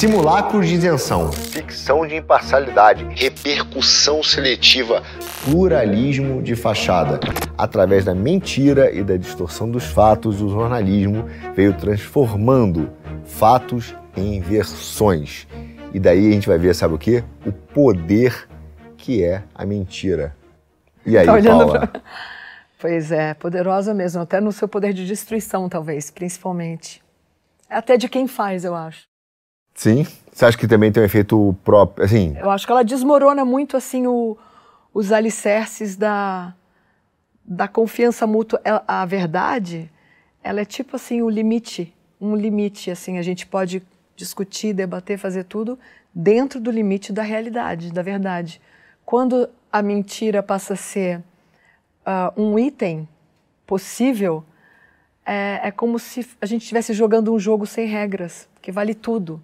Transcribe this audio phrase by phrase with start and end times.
[0.00, 5.02] Simulacros de isenção, ficção de imparcialidade, repercussão seletiva,
[5.44, 7.20] pluralismo de fachada.
[7.58, 12.90] Através da mentira e da distorção dos fatos, o jornalismo veio transformando
[13.26, 15.46] fatos em versões.
[15.92, 17.22] E daí a gente vai ver, sabe o quê?
[17.44, 18.48] O poder
[18.96, 20.34] que é a mentira.
[21.04, 21.86] E aí, tá Paula?
[21.86, 22.00] Pra...
[22.78, 27.02] Pois é, poderosa mesmo, até no seu poder de destruição, talvez, principalmente.
[27.68, 29.09] Até de quem faz, eu acho.
[29.80, 30.06] Sim.
[30.30, 32.36] Você acha que também tem um efeito próprio, assim?
[32.38, 34.36] Eu acho que ela desmorona muito, assim, o,
[34.92, 36.54] os alicerces da,
[37.42, 38.60] da confiança mútua.
[38.62, 39.90] A, a verdade,
[40.44, 43.82] ela é tipo, assim, o limite, um limite, assim, a gente pode
[44.14, 45.78] discutir, debater, fazer tudo
[46.14, 48.60] dentro do limite da realidade, da verdade.
[49.06, 51.20] Quando a mentira passa a ser
[52.04, 53.08] uh, um item
[53.66, 54.44] possível,
[55.24, 59.42] é, é como se a gente estivesse jogando um jogo sem regras, que vale tudo.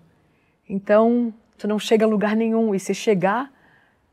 [0.68, 3.50] Então, tu não chega a lugar nenhum, e se chegar,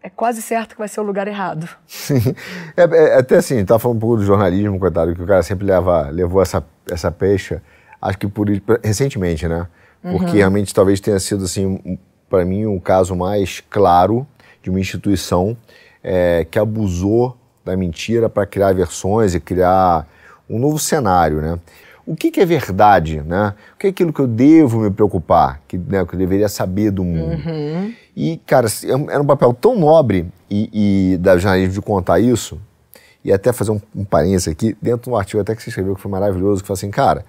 [0.02, 1.68] é quase certo que vai ser o lugar errado.
[1.88, 2.36] Sim.
[2.76, 5.66] É, é, até assim, tá falando um pouco do jornalismo, coitado, que o cara sempre
[5.66, 7.62] leva, levou essa, essa peixa,
[8.02, 8.48] acho que por
[8.84, 9.68] recentemente, né?
[10.02, 10.32] Porque uhum.
[10.34, 11.98] realmente talvez tenha sido, assim,
[12.30, 14.28] para mim, o um caso mais claro
[14.62, 15.56] de uma instituição
[16.04, 20.06] é, que abusou da mentira para criar versões e criar
[20.50, 21.60] um novo cenário, né?
[22.06, 23.54] O que, que, é verdade, né?
[23.76, 26.92] O que é aquilo que eu devo me preocupar, que, né, que eu deveria saber
[26.92, 27.42] do mundo?
[27.48, 27.94] Uhum.
[28.16, 28.68] E, cara,
[29.10, 32.60] era um papel tão nobre e, e da jornalismo de contar isso,
[33.23, 35.95] e até fazer um, um parênteses aqui, dentro de um artigo até que você escreveu
[35.95, 37.26] que foi maravilhoso, que falou assim, cara,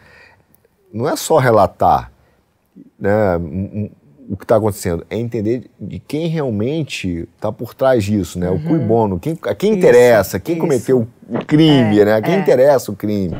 [0.93, 2.11] não é só relatar
[2.99, 3.37] né,
[4.29, 8.51] o que está acontecendo, é entender de quem realmente está por trás disso, né?
[8.51, 8.57] Uhum.
[8.57, 10.61] O cui bono, quem, a quem isso, interessa, quem isso.
[10.61, 12.15] cometeu o crime, é, né?
[12.15, 12.39] A quem é.
[12.39, 13.37] interessa o crime.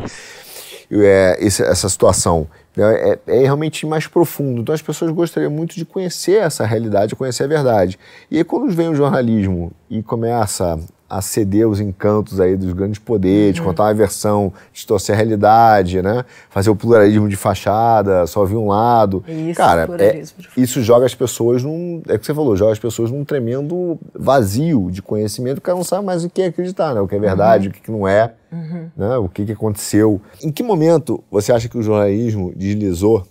[0.97, 3.11] É, essa situação né?
[3.11, 4.61] é, é, realmente mais profundo.
[4.61, 7.99] Então as pessoas gostariam muito de conhecer essa realidade, conhecer a verdade.
[8.31, 10.79] E aí quando vem o jornalismo e começa
[11.09, 13.67] a ceder os encantos aí dos grandes poderes, uhum.
[13.67, 16.25] contar uma versão, distorcer a realidade, né?
[16.51, 19.23] Fazer o pluralismo de fachada, só ouvir um lado.
[19.29, 20.23] Isso, Cara, é,
[20.57, 22.03] isso joga as pessoas num.
[22.09, 25.85] É o que você falou, joga as pessoas num tremendo vazio de conhecimento, porque não
[25.85, 27.01] sabe mais o que é acreditar, né?
[27.01, 27.75] O que é verdade, uhum.
[27.75, 28.91] o que não é, uhum.
[28.97, 29.17] né?
[29.19, 30.21] o que, que aconteceu.
[30.43, 33.25] Em que momento você acha que o jornalismo deslizou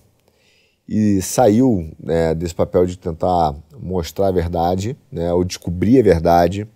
[0.88, 6.68] e saiu né, desse papel de tentar mostrar a verdade, né, ou descobrir a verdade,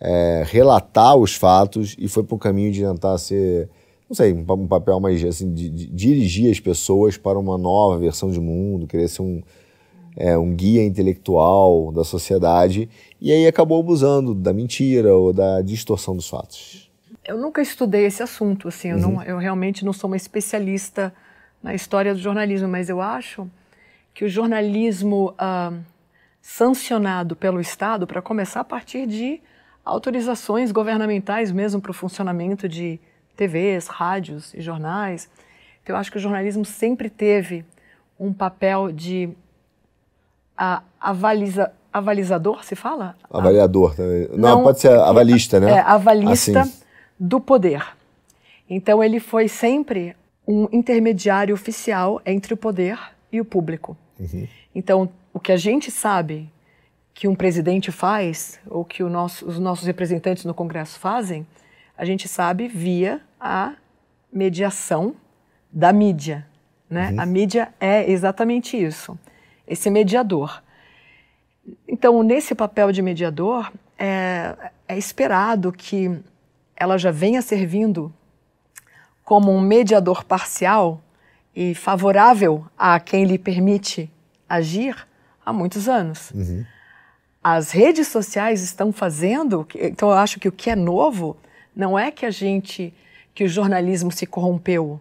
[0.00, 3.68] é, relatar os fatos e foi para o caminho de tentar ser,
[4.08, 8.30] não sei, um, papel mais assim, de, de, dirigir as pessoas para uma nova versão
[8.30, 9.42] de mundo, querer ser um,
[10.16, 12.88] é, um guia intelectual da sociedade
[13.20, 16.90] e aí acabou abusando da mentira ou da distorção dos fatos.
[17.22, 19.02] Eu nunca estudei esse assunto, assim, eu, uhum.
[19.02, 21.12] não, eu realmente não sou uma especialista
[21.62, 23.46] na história do jornalismo, mas eu acho
[24.14, 25.72] que o jornalismo ah,
[26.40, 29.40] sancionado pelo Estado, para começar a partir de
[29.84, 33.00] autorizações governamentais mesmo para o funcionamento de
[33.36, 35.28] TVs, rádios e jornais.
[35.82, 37.64] Então, eu acho que o jornalismo sempre teve
[38.18, 39.30] um papel de
[40.56, 43.16] a, avaliza, avalizador, se fala?
[43.30, 44.28] Avaliador também.
[44.32, 45.72] Não, Não, pode ser avalista, né?
[45.72, 46.82] É, avalista assim.
[47.18, 47.82] do poder.
[48.68, 50.14] Então, ele foi sempre
[50.46, 52.98] um intermediário oficial entre o poder
[53.32, 53.96] e o público.
[54.18, 54.46] Uhum.
[54.74, 56.50] Então, o que a gente sabe
[57.20, 61.46] que um presidente faz, ou que nosso, os nossos representantes no Congresso fazem,
[61.94, 63.74] a gente sabe via a
[64.32, 65.14] mediação
[65.70, 66.46] da mídia.
[66.88, 67.10] Né?
[67.10, 67.20] Uhum.
[67.20, 69.18] A mídia é exatamente isso,
[69.68, 70.62] esse mediador.
[71.86, 74.56] Então, nesse papel de mediador, é,
[74.88, 76.18] é esperado que
[76.74, 78.10] ela já venha servindo
[79.22, 81.02] como um mediador parcial
[81.54, 84.10] e favorável a quem lhe permite
[84.48, 85.06] agir
[85.44, 86.30] há muitos anos.
[86.30, 86.64] Uhum
[87.42, 91.36] as redes sociais estão fazendo, então eu acho que o que é novo
[91.74, 92.92] não é que a gente,
[93.34, 95.00] que o jornalismo se corrompeu,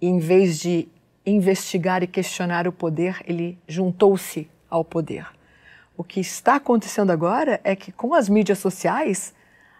[0.00, 0.86] em vez de
[1.26, 5.26] investigar e questionar o poder, ele juntou-se ao poder.
[5.96, 9.34] O que está acontecendo agora é que com as mídias sociais,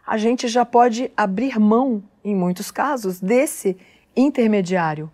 [0.04, 3.76] a gente já pode abrir mão, em muitos casos, desse
[4.16, 5.08] intermediário.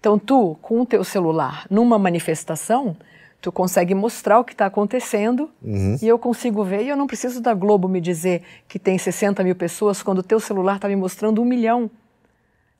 [0.00, 2.96] Então, tu, com o teu celular, numa manifestação,
[3.42, 5.98] tu consegue mostrar o que está acontecendo uhum.
[6.00, 9.42] e eu consigo ver e eu não preciso da Globo me dizer que tem 60
[9.42, 11.90] mil pessoas quando o teu celular está me mostrando um milhão.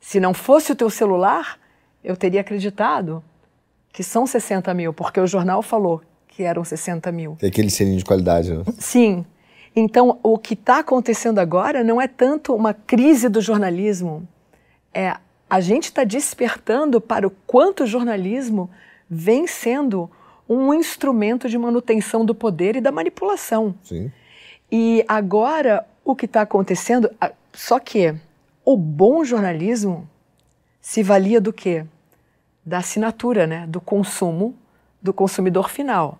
[0.00, 1.58] Se não fosse o teu celular,
[2.02, 3.24] eu teria acreditado
[3.92, 7.36] que são 60 mil, porque o jornal falou que eram 60 mil.
[7.42, 8.62] É aquele selinho de qualidade, né?
[8.78, 9.26] Sim.
[9.74, 14.26] Então, o que está acontecendo agora não é tanto uma crise do jornalismo,
[14.94, 15.16] é
[15.50, 18.70] a gente está despertando para o quanto o jornalismo
[19.10, 20.08] vem sendo
[20.52, 23.74] um instrumento de manutenção do poder e da manipulação.
[23.82, 24.10] Sim.
[24.70, 27.10] E agora o que está acontecendo,
[27.52, 28.14] só que
[28.64, 30.08] o bom jornalismo
[30.80, 31.84] se valia do quê?
[32.64, 33.66] Da assinatura, né?
[33.66, 34.56] do consumo
[35.00, 36.18] do consumidor final.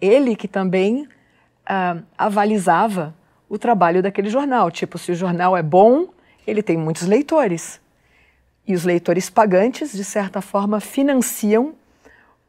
[0.00, 3.14] Ele que também uh, avalizava
[3.48, 4.70] o trabalho daquele jornal.
[4.70, 6.08] Tipo, se o jornal é bom,
[6.46, 7.80] ele tem muitos leitores.
[8.66, 11.74] E os leitores pagantes, de certa forma, financiam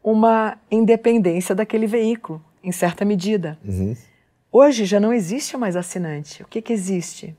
[0.03, 3.57] uma independência daquele veículo, em certa medida.
[3.63, 3.95] Uhum.
[4.51, 6.43] Hoje já não existe mais assinante.
[6.43, 7.35] O que, que existe?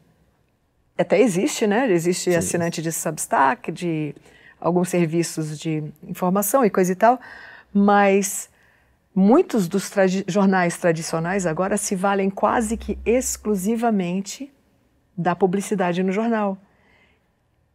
[0.96, 1.90] Até existe, né?
[1.90, 2.36] Existe Sim.
[2.36, 4.14] assinante de Substack, de
[4.60, 7.20] alguns serviços de informação e coisa e tal,
[7.74, 8.48] mas
[9.14, 14.52] muitos dos tradi jornais tradicionais agora se valem quase que exclusivamente
[15.16, 16.56] da publicidade no jornal.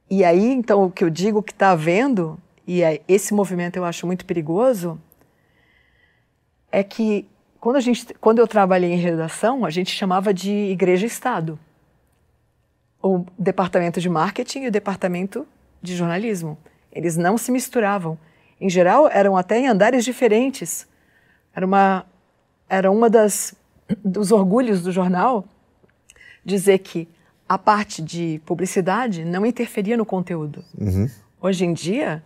[0.09, 4.05] E aí, então, o que eu digo que está havendo, e esse movimento eu acho
[4.05, 4.99] muito perigoso,
[6.69, 7.27] é que
[7.59, 11.57] quando, a gente, quando eu trabalhei em redação, a gente chamava de igreja-estado.
[13.01, 15.47] O departamento de marketing e o departamento
[15.81, 16.57] de jornalismo.
[16.91, 18.17] Eles não se misturavam.
[18.59, 20.87] Em geral, eram até em andares diferentes.
[21.55, 22.05] Era uma,
[22.67, 23.55] era uma das
[24.03, 25.45] dos orgulhos do jornal
[26.43, 27.07] dizer que
[27.47, 30.63] a parte de publicidade não interferia no conteúdo.
[30.77, 31.09] Uhum.
[31.39, 32.23] Hoje em dia,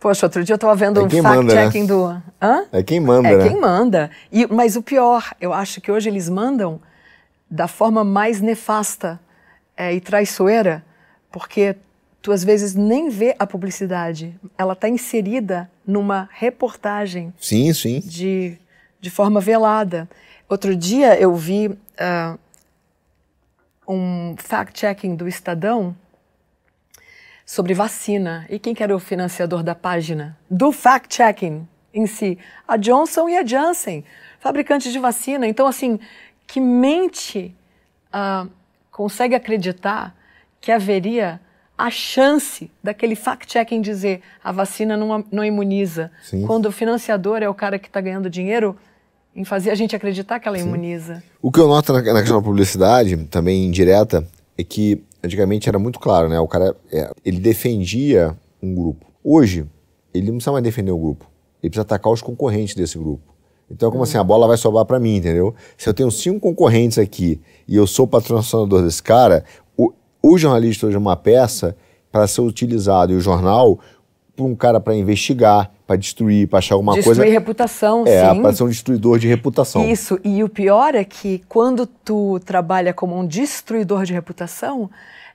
[0.00, 1.86] Poxa, outro dia eu estava vendo é um fact-checking né?
[1.86, 2.22] do.
[2.40, 2.64] Hã?
[2.72, 3.48] É quem manda, é né?
[3.48, 4.10] quem manda.
[4.32, 6.80] E, mas o pior, eu acho que hoje eles mandam
[7.50, 9.20] da forma mais nefasta
[9.76, 10.82] é, e traiçoeira,
[11.30, 11.76] porque
[12.22, 14.34] tu às vezes nem vê a publicidade.
[14.56, 17.34] Ela está inserida numa reportagem.
[17.38, 18.00] Sim, sim.
[18.00, 18.56] De,
[19.02, 20.08] de forma velada.
[20.48, 22.38] Outro dia eu vi uh,
[23.86, 25.94] um fact-checking do Estadão
[27.50, 28.46] sobre vacina.
[28.48, 30.38] E quem que era o financiador da página?
[30.48, 32.38] Do fact-checking em si?
[32.66, 34.04] A Johnson e a Janssen,
[34.38, 35.48] fabricantes de vacina.
[35.48, 35.98] Então, assim,
[36.46, 37.52] que mente
[38.14, 38.48] uh,
[38.92, 40.14] consegue acreditar
[40.60, 41.40] que haveria
[41.76, 46.46] a chance daquele fact-checking dizer a vacina não, não imuniza, Sim.
[46.46, 48.76] quando o financiador é o cara que está ganhando dinheiro
[49.34, 50.68] em fazer a gente acreditar que ela Sim.
[50.68, 51.20] imuniza.
[51.42, 54.24] O que eu noto na, na questão da publicidade, também indireta,
[54.56, 56.38] é que antigamente era muito claro, né?
[56.40, 59.06] O cara, é, ele defendia um grupo.
[59.22, 59.66] Hoje,
[60.12, 61.26] ele não precisa mais defender o grupo.
[61.62, 63.30] Ele precisa atacar os concorrentes desse grupo.
[63.70, 65.54] Então, é como assim, a bola vai sobrar para mim, entendeu?
[65.78, 69.44] Se eu tenho cinco concorrentes aqui e eu sou patrocinador desse cara,
[69.76, 71.76] o, o jornalista hoje é uma peça
[72.10, 73.78] para ser utilizado e o jornal
[74.34, 77.22] por um cara para investigar, para destruir, para achar alguma destruir coisa.
[77.22, 78.40] Destruir reputação, é, sim.
[78.42, 79.90] para ser um destruidor de reputação.
[79.90, 84.88] Isso, e o pior é que quando tu trabalha como um destruidor de reputação,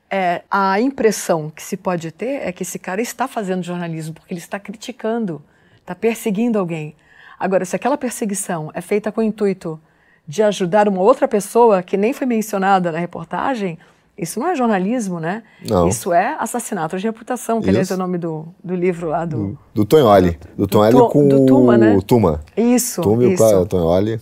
[0.10, 4.34] é, a impressão que se pode ter é que esse cara está fazendo jornalismo porque
[4.34, 5.42] ele está criticando,
[5.82, 6.96] está perseguindo alguém.
[7.38, 9.78] Agora, se aquela perseguição é feita com o intuito
[10.26, 13.78] de ajudar uma outra pessoa que nem foi mencionada na reportagem,
[14.18, 15.44] isso não é jornalismo, né?
[15.68, 15.90] Não.
[15.90, 19.38] Isso é assassinato de reputação, que aliás é o nome do, do livro lá do...
[19.38, 20.40] Do, do Tonholi.
[20.58, 21.96] Do, Tonholi do, com do Tuma, né?
[21.96, 22.42] o Tuma.
[22.56, 23.44] Isso, Tuma isso.
[23.44, 24.22] e o Tonholi.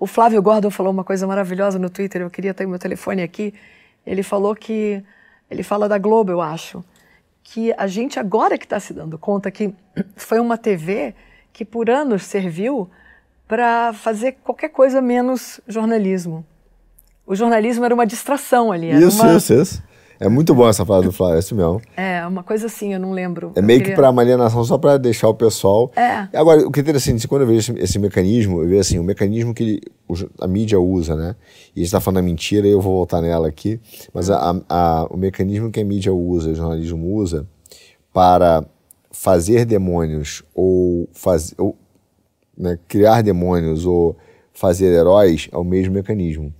[0.00, 3.54] O Flávio Gordon falou uma coisa maravilhosa no Twitter, eu queria ter meu telefone aqui.
[4.04, 5.02] Ele falou que...
[5.48, 6.84] Ele fala da Globo, eu acho.
[7.44, 9.72] Que a gente agora que está se dando conta que
[10.16, 11.14] foi uma TV
[11.52, 12.90] que por anos serviu
[13.46, 16.44] para fazer qualquer coisa menos jornalismo
[17.30, 18.90] o jornalismo era uma distração ali.
[18.90, 19.36] isso, uma...
[19.36, 19.82] isso, isso.
[20.18, 21.80] É muito bom essa frase do Flávio, é isso mesmo.
[21.96, 23.52] É, uma coisa assim, eu não lembro.
[23.54, 23.94] É meio queria...
[23.94, 25.90] que para alienação, só para deixar o pessoal.
[25.96, 26.28] É.
[26.36, 29.04] Agora, o que é interessante, quando eu vejo esse, esse mecanismo, eu vejo assim, o
[29.04, 29.80] mecanismo que ele,
[30.40, 31.36] a mídia usa, né?
[31.74, 33.80] E a gente está falando da mentira, e eu vou voltar nela aqui,
[34.12, 37.46] mas a, a, o mecanismo que a mídia usa, o jornalismo usa,
[38.12, 38.62] para
[39.12, 41.78] fazer demônios ou, faz, ou
[42.58, 44.16] né, criar demônios ou
[44.52, 46.52] fazer heróis é o mesmo mecanismo.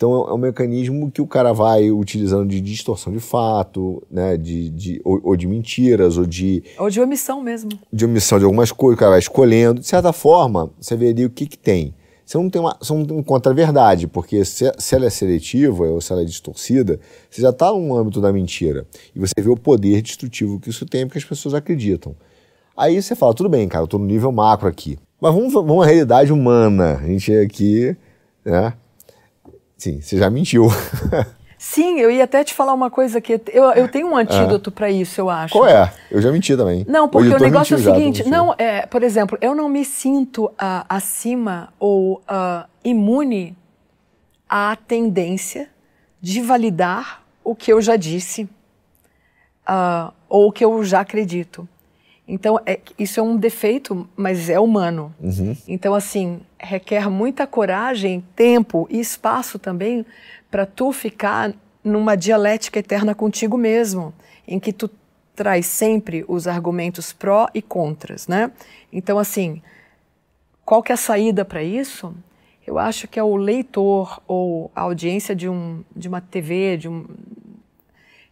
[0.00, 4.70] Então é um mecanismo que o cara vai utilizando de distorção de fato, né, de,
[4.70, 6.64] de, ou, ou, de mentiras, ou de...
[6.78, 7.72] Ou de omissão mesmo.
[7.92, 9.78] De omissão de algumas coisas, o cara vai escolhendo.
[9.78, 11.94] De certa forma, você veria o que, que tem.
[12.24, 15.84] Você não, tem uma, você não encontra a verdade, porque se, se ela é seletiva
[15.84, 16.98] ou se ela é distorcida,
[17.30, 18.86] você já está no âmbito da mentira.
[19.14, 22.16] E você vê o poder destrutivo que isso tem, porque as pessoas acreditam.
[22.74, 24.98] Aí você fala, tudo bem, cara, eu estou no nível macro aqui.
[25.20, 26.94] Mas vamos, vamos à realidade humana.
[27.02, 27.94] A gente é aqui,
[28.42, 28.72] né?
[29.80, 30.66] Sim, você já mentiu.
[31.56, 34.72] Sim, eu ia até te falar uma coisa que eu, eu tenho um antídoto é.
[34.72, 35.54] para isso, eu acho.
[35.54, 35.90] Qual é?
[36.10, 36.84] Eu já menti também.
[36.86, 40.46] Não, porque o, negócio é o seguinte, não, é, por exemplo, eu não me sinto
[40.46, 43.56] uh, acima ou uh, imune
[44.46, 45.70] à tendência
[46.20, 48.42] de validar o que eu já disse
[49.66, 51.66] uh, ou o que eu já acredito.
[52.32, 55.12] Então, é, isso é um defeito, mas é humano.
[55.20, 55.56] Uhum.
[55.66, 60.06] Então, assim, requer muita coragem, tempo e espaço também
[60.48, 64.14] para tu ficar numa dialética eterna contigo mesmo,
[64.46, 64.88] em que tu
[65.34, 68.52] traz sempre os argumentos pró e contras, né?
[68.92, 69.60] Então, assim,
[70.64, 72.14] qual que é a saída para isso?
[72.64, 76.88] Eu acho que é o leitor ou a audiência de, um, de uma TV, de
[76.88, 77.06] um,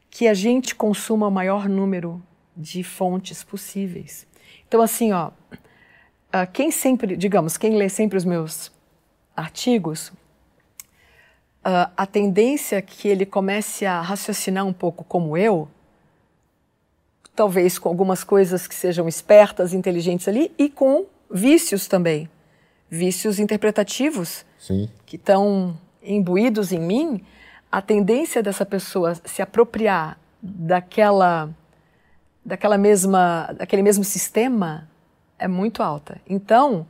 [0.09, 2.23] que a gente consuma o maior número
[2.59, 4.27] de fontes possíveis.
[4.67, 5.31] Então, assim, ó,
[6.33, 8.73] ah, quem sempre, digamos, quem lê sempre os meus
[9.37, 10.13] artigos,
[11.65, 15.69] ah, a tendência que ele comece a raciocinar um pouco como eu,
[17.35, 22.29] talvez com algumas coisas que sejam espertas, inteligentes ali, e com vícios também,
[22.91, 24.91] vícios interpretativos Sim.
[25.07, 27.25] que estão imbuídos em mim,
[27.71, 31.51] a tendência dessa pessoa se apropriar daquela
[32.49, 34.89] daquela mesma, daquele mesmo sistema
[35.39, 36.19] é muito alta.
[36.27, 36.87] Então,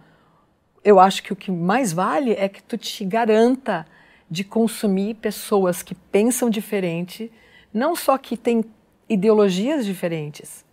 [0.84, 3.84] eu acho que o que mais vale é que tu te garanta
[4.30, 7.30] de consumir pessoas que pensam diferente,
[7.74, 8.64] não só que têm
[9.08, 10.64] ideologias diferentes,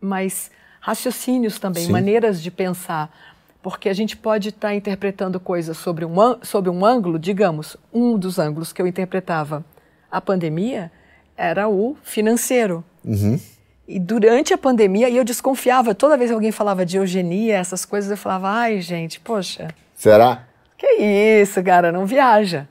[0.00, 1.92] mas raciocínios também, Sim.
[1.92, 3.16] maneiras de pensar.
[3.62, 8.38] Porque a gente pode estar interpretando coisas sobre um, sobre um ângulo, digamos, um dos
[8.38, 9.64] ângulos que eu interpretava
[10.10, 10.90] a pandemia
[11.36, 12.84] era o financeiro.
[13.04, 13.38] Uhum.
[13.88, 18.10] E durante a pandemia, eu desconfiava, toda vez que alguém falava de eugenia, essas coisas,
[18.10, 20.46] eu falava, ai gente, poxa, Será?
[20.76, 22.68] que isso, cara, não viaja.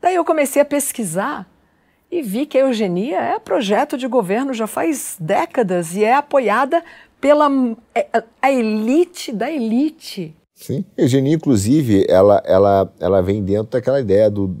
[0.00, 1.46] Daí eu comecei a pesquisar
[2.10, 6.82] e vi que a eugenia é projeto de governo já faz décadas e é apoiada
[7.20, 7.50] pela
[7.94, 8.06] é,
[8.40, 10.34] a elite da elite.
[10.54, 10.84] Sim.
[10.96, 14.56] Eugenia, inclusive, ela, ela, ela vem dentro daquela ideia do.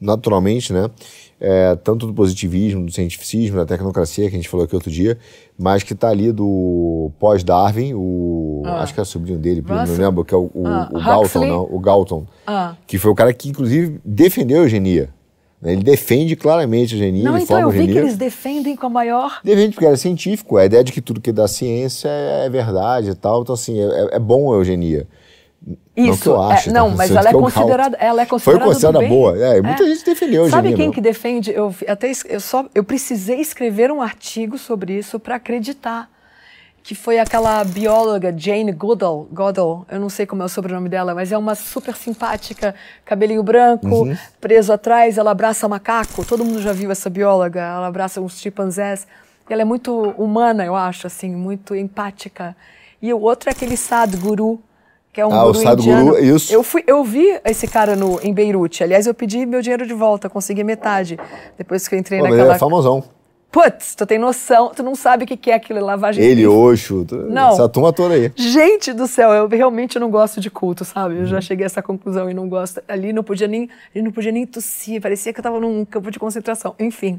[0.00, 0.90] Naturalmente, né?
[1.38, 5.18] É, tanto do positivismo, do cientificismo, da tecnocracia, que a gente falou aqui outro dia,
[5.58, 8.62] mas que está ali do pós-Darwin, o.
[8.64, 8.82] Ah.
[8.82, 11.46] Acho que é o sobrinho dele, não lembro, que é o, o, Ah, o Galton,
[11.46, 12.74] não, o Galton, Ah.
[12.86, 15.10] que foi o cara que, inclusive, defendeu a eugenia.
[15.60, 15.72] né?
[15.72, 19.40] Ele defende claramente a eugenia, Não, então eu vi que eles defendem com a maior.
[19.44, 23.10] Defende porque era científico, a ideia de que tudo que é da ciência é verdade
[23.10, 25.06] e tal, então assim, é, é bom a eugenia.
[25.66, 25.76] Não
[26.12, 26.96] Isso, que eu acho, é, não, tá?
[26.96, 29.38] mas ela é o considerada, ela é Foi considerada do considerada boa.
[29.38, 30.76] É, muita gente defendeu Sabe eugenia.
[30.76, 30.92] quem não.
[30.94, 31.50] que defende?
[31.52, 36.08] Eu até eu só eu precisei escrever um artigo sobre isso para acreditar
[36.84, 41.16] que foi aquela bióloga Jane Goodall, Goodall, eu não sei como é o sobrenome dela,
[41.16, 44.16] mas é uma super simpática, cabelinho branco, Uhum.
[44.40, 46.24] preso atrás, ela abraça macaco.
[46.24, 47.60] Todo mundo já viu essa bióloga?
[47.60, 49.04] Ela abraça uns chimpanzés.
[49.50, 52.56] Ela é muito humana, eu acho, assim, muito empática.
[53.02, 54.60] E o outro é aquele Sadhguru,
[55.16, 56.18] que é um Ah, o guru Sadhguru, indiano.
[56.36, 56.52] isso.
[56.52, 58.84] Eu fui, eu vi esse cara no, em Beirute.
[58.84, 61.18] Aliás, eu pedi meu dinheiro de volta, consegui metade
[61.56, 62.56] depois que eu entrei Pô, mas ele naquela.
[62.56, 63.02] é famosão.
[63.50, 66.22] Putz, tu tem noção, tu não sabe o que que é aquilo, lavagem.
[66.22, 67.48] Ele, Oxo, Não.
[67.52, 68.30] essa turma toda aí.
[68.36, 71.14] Gente do céu, eu realmente não gosto de culto, sabe?
[71.14, 71.26] Eu Uhum.
[71.26, 72.82] já cheguei a essa conclusão e não gosto.
[72.86, 76.18] Ali não podia nem, não podia nem tossir, parecia que eu tava num campo de
[76.18, 76.74] concentração.
[76.78, 77.18] Enfim,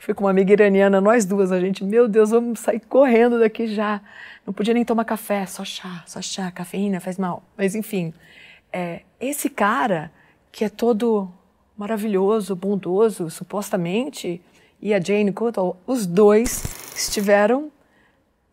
[0.00, 3.66] fui com uma amiga iraniana, nós duas, a gente, meu Deus, vamos sair correndo daqui
[3.66, 4.00] já.
[4.46, 7.42] Não podia nem tomar café, só chá, só chá, cafeína faz mal.
[7.56, 8.12] Mas enfim,
[8.72, 10.10] é, esse cara
[10.50, 11.30] que é todo
[11.76, 14.40] maravilhoso, bondoso, supostamente,
[14.80, 16.64] e a Jane Goodall, os dois
[16.96, 17.70] estiveram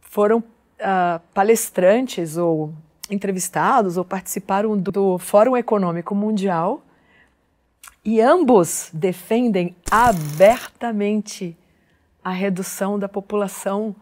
[0.01, 0.43] foram
[0.79, 2.73] ah, palestrantes ou
[3.09, 6.81] entrevistados ou participaram do, do Fórum Econômico Mundial
[8.07, 11.57] e ambos defendem abertamente
[12.23, 13.93] a redução da população,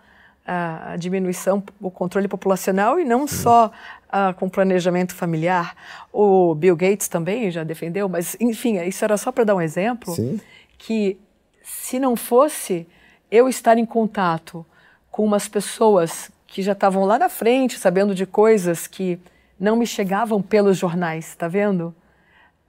[0.45, 3.71] a a diminuição, o controle populacional e não só
[4.07, 5.75] ah, com planejamento familiar.
[6.13, 10.13] O Bill Gates também já defendeu, mas enfim, isso era só para dar um exemplo
[10.13, 10.39] Sim.
[10.77, 11.17] que
[11.63, 12.87] se não fosse
[13.31, 14.63] eu estar em contato
[15.09, 19.19] com umas pessoas que já estavam lá na frente, sabendo de coisas que
[19.59, 21.91] não me chegavam pelos jornais, tá vendo?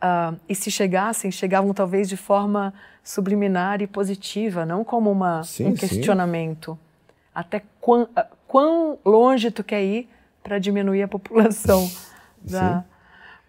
[0.08, 2.72] Ah, e se chegassem, chegavam talvez de forma
[3.02, 5.76] subliminar e positiva, não como uma, Sim, um sim.
[5.76, 6.78] questionamento.
[7.34, 10.08] Até quão, ah, quão longe tu quer ir
[10.44, 11.90] para diminuir a população?
[12.40, 12.84] da,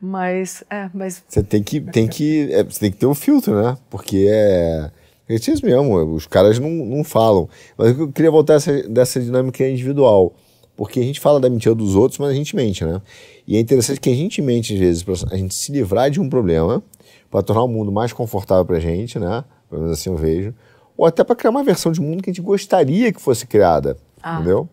[0.02, 3.78] mas, é, mas Você tem que, tem que, é, tem que ter um filtro, né?
[3.88, 4.90] Porque é.
[5.30, 7.50] É isso mesmo, os caras não, não falam.
[7.78, 10.34] Mas eu queria voltar essa, dessa dinâmica individual.
[10.78, 13.02] Porque a gente fala da mentira dos outros, mas a gente mente, né?
[13.48, 16.22] E é interessante que a gente mente, às vezes, pra a gente se livrar de
[16.22, 16.84] um problema,
[17.32, 19.44] para tornar o mundo mais confortável pra gente, né?
[19.68, 20.54] Pelo menos assim eu vejo.
[20.96, 23.98] Ou até para criar uma versão de mundo que a gente gostaria que fosse criada.
[24.22, 24.36] Ah.
[24.36, 24.70] Entendeu?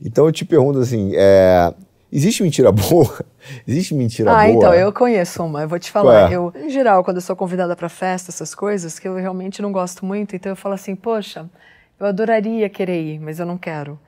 [0.00, 1.72] Então eu te pergunto assim: é,
[2.12, 3.24] existe mentira boa?
[3.66, 4.48] existe mentira ah, boa?
[4.48, 6.30] então, eu conheço uma, eu vou te falar.
[6.30, 6.36] É?
[6.36, 9.72] Eu, em geral, quando eu sou convidada para festa, essas coisas, que eu realmente não
[9.72, 11.48] gosto muito, então eu falo assim, poxa,
[11.98, 13.98] eu adoraria querer ir, mas eu não quero.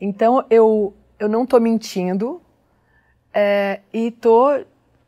[0.00, 2.40] Então eu, eu não estou mentindo
[3.32, 4.64] é, e estou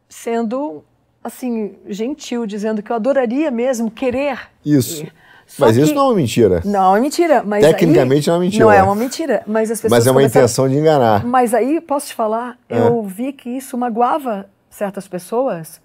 [0.09, 0.85] sendo
[1.23, 4.49] assim gentil, dizendo que eu adoraria mesmo querer.
[4.64, 5.05] Isso.
[5.05, 5.12] Ir.
[5.47, 6.61] Só mas isso não é uma mentira.
[6.64, 7.43] Não é mentira.
[7.45, 8.64] Mas Tecnicamente aí, não é mentira.
[8.64, 9.43] Não é uma mentira.
[9.47, 9.99] Mas as pessoas.
[9.99, 10.45] Mas é uma começaram...
[10.45, 11.25] intenção de enganar.
[11.25, 12.78] Mas aí, posso te falar, é.
[12.78, 15.81] eu vi que isso magoava certas pessoas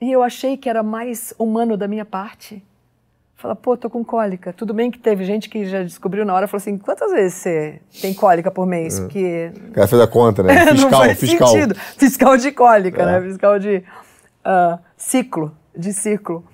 [0.00, 2.62] e eu achei que era mais humano da minha parte.
[3.42, 4.52] Fala, pô, tô com cólica.
[4.52, 7.80] Tudo bem que teve gente que já descobriu na hora, falou assim, quantas vezes você
[8.00, 8.96] tem cólica por mês?
[8.96, 9.02] É.
[9.02, 9.52] Porque...
[9.68, 10.54] O cara fez a conta, né?
[10.70, 11.48] Fiscal, não faz fiscal.
[11.48, 11.74] sentido.
[11.74, 13.16] Fiscal de cólica, né?
[13.16, 13.20] é.
[13.20, 13.26] né?
[13.26, 13.78] Fiscal de
[14.46, 16.44] uh, ciclo, de ciclo.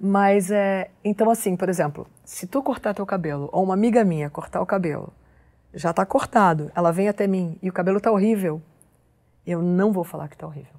[0.00, 0.88] Mas é.
[1.04, 4.66] Então, assim, por exemplo, se tu cortar teu cabelo, ou uma amiga minha cortar o
[4.66, 5.12] cabelo,
[5.74, 8.62] já tá cortado, ela vem até mim e o cabelo tá horrível,
[9.46, 10.72] eu não vou falar que tá horrível.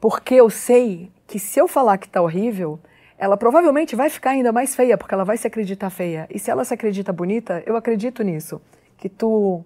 [0.00, 2.80] Porque eu sei que se eu falar que tá horrível,
[3.24, 6.28] ela provavelmente vai ficar ainda mais feia, porque ela vai se acreditar feia.
[6.30, 8.60] E se ela se acredita bonita, eu acredito nisso.
[8.98, 9.64] Que tu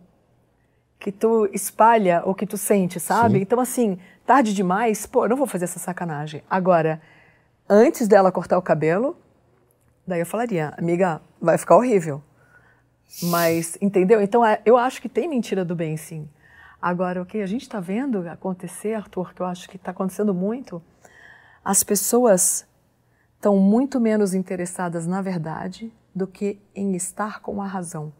[1.00, 3.34] que tu espalha ou que tu sente, sabe?
[3.34, 3.42] Sim.
[3.42, 6.42] Então, assim, tarde demais, pô, eu não vou fazer essa sacanagem.
[6.48, 7.00] Agora,
[7.68, 9.16] antes dela cortar o cabelo,
[10.06, 12.22] daí eu falaria, amiga, vai ficar horrível.
[13.22, 14.20] Mas, entendeu?
[14.20, 16.28] Então, é, eu acho que tem mentira do bem, sim.
[16.82, 20.34] Agora, o que a gente está vendo acontecer, Arthur, que eu acho que está acontecendo
[20.34, 20.82] muito,
[21.64, 22.67] as pessoas
[23.38, 28.12] estão muito menos interessadas na verdade do que em estar com a razão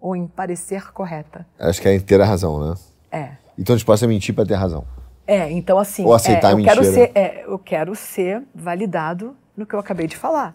[0.00, 1.44] ou em parecer correta.
[1.58, 2.74] Acho que é inteira razão, né?
[3.10, 3.30] É.
[3.58, 4.86] Então disposta a mentir para ter razão.
[5.26, 6.04] É, então assim.
[6.04, 6.74] Ou aceitar é, eu mentira.
[6.76, 10.54] Quero ser, é, eu quero ser validado no que eu acabei de falar.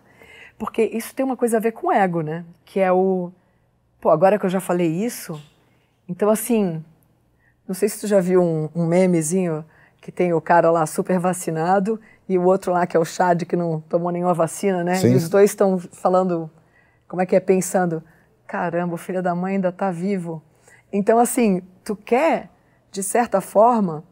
[0.57, 2.45] Porque isso tem uma coisa a ver com ego, né?
[2.63, 3.31] Que é o.
[3.99, 5.41] Pô, agora que eu já falei isso.
[6.07, 6.83] Então, assim.
[7.67, 9.63] Não sei se tu já viu um, um memezinho
[10.01, 11.99] que tem o cara lá super vacinado
[12.31, 14.95] e o outro lá que é o Chad que não tomou nenhuma vacina, né?
[14.95, 15.11] Sim.
[15.11, 16.49] E os dois estão falando,
[17.07, 18.01] como é que é, pensando,
[18.47, 20.41] caramba, o filho da mãe ainda tá vivo.
[20.93, 22.49] Então, assim, tu quer,
[22.89, 24.03] de certa forma,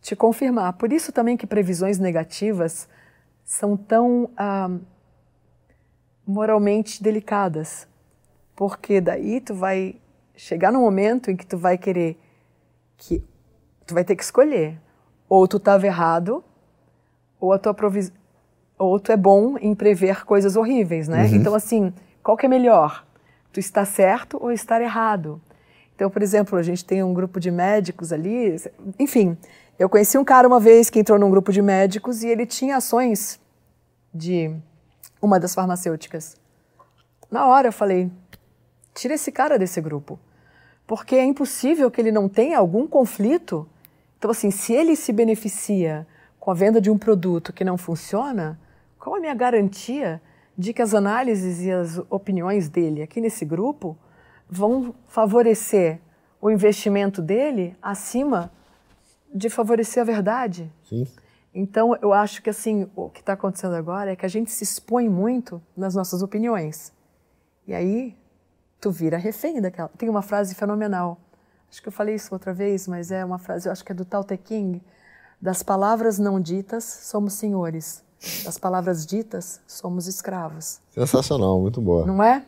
[0.00, 0.72] te confirmar.
[0.72, 2.88] Por isso também que previsões negativas
[3.44, 4.70] são tão ah,
[6.26, 7.86] moralmente delicadas,
[8.56, 10.00] porque daí tu vai
[10.34, 12.18] chegar no momento em que tu vai querer
[12.96, 13.22] que
[13.86, 14.80] tu vai ter que escolher
[15.28, 16.44] ou tu estava errado
[17.46, 18.12] ou a tua provis...
[18.78, 21.26] ou tu é bom em prever coisas horríveis, né?
[21.26, 21.36] Uhum.
[21.36, 23.06] Então assim, qual que é melhor?
[23.52, 25.40] Tu está certo ou estar errado?
[25.94, 28.54] Então, por exemplo, a gente tem um grupo de médicos ali,
[28.98, 29.36] enfim,
[29.78, 32.76] eu conheci um cara uma vez que entrou num grupo de médicos e ele tinha
[32.76, 33.40] ações
[34.12, 34.54] de
[35.20, 36.36] uma das farmacêuticas.
[37.30, 38.10] Na hora eu falei:
[38.94, 40.18] tira esse cara desse grupo.
[40.86, 43.68] Porque é impossível que ele não tenha algum conflito.
[44.16, 46.06] Então, assim, se ele se beneficia
[46.46, 48.56] com a venda de um produto que não funciona,
[49.00, 50.22] qual a minha garantia
[50.56, 53.98] de que as análises e as opiniões dele aqui nesse grupo
[54.48, 56.00] vão favorecer
[56.40, 58.52] o investimento dele acima
[59.34, 60.72] de favorecer a verdade.
[60.84, 61.08] Sim.
[61.52, 64.62] Então, eu acho que assim, o que está acontecendo agora é que a gente se
[64.62, 66.92] expõe muito nas nossas opiniões.
[67.66, 68.16] E aí,
[68.80, 69.88] tu vira refém daquela.
[69.98, 71.18] Tem uma frase fenomenal.
[71.68, 73.94] Acho que eu falei isso outra vez, mas é uma frase, eu acho que é
[73.96, 74.80] do Tao Te King.
[75.40, 78.02] Das palavras não ditas, somos senhores.
[78.44, 80.80] Das palavras ditas, somos escravos.
[80.92, 82.06] Sensacional, muito boa.
[82.06, 82.42] Não é?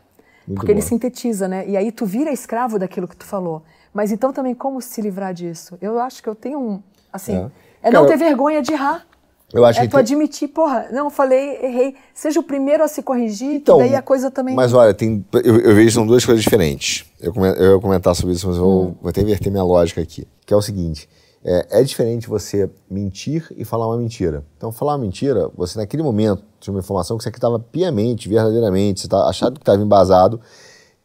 [0.46, 0.81] Muito Porque boa.
[0.81, 1.68] ele sintetiza, né?
[1.68, 3.62] E aí tu vira escravo daquilo que tu falou.
[3.92, 5.77] Mas então também como se livrar disso?
[5.81, 7.37] Eu acho que eu tenho um, assim,
[7.83, 9.07] é, é não ter vergonha de errar.
[9.53, 10.01] Eu acho é que tu tem...
[10.01, 11.94] admitir, porra, não, falei, errei.
[12.12, 14.55] Seja o primeiro a se corrigir, então, daí a coisa também.
[14.55, 17.07] Mas olha, tem, eu, eu vejo são duas coisas diferentes.
[17.18, 18.94] Eu, eu ia comentar sobre isso, mas eu vou, hum.
[19.01, 20.29] vou até inverter minha lógica aqui.
[20.44, 21.09] Que é o seguinte:
[21.44, 24.44] é, é, diferente você mentir e falar uma mentira.
[24.57, 29.01] Então, falar uma mentira, você naquele momento tinha uma informação que você acreditava piamente, verdadeiramente,
[29.01, 30.40] você tá achado que estava embasado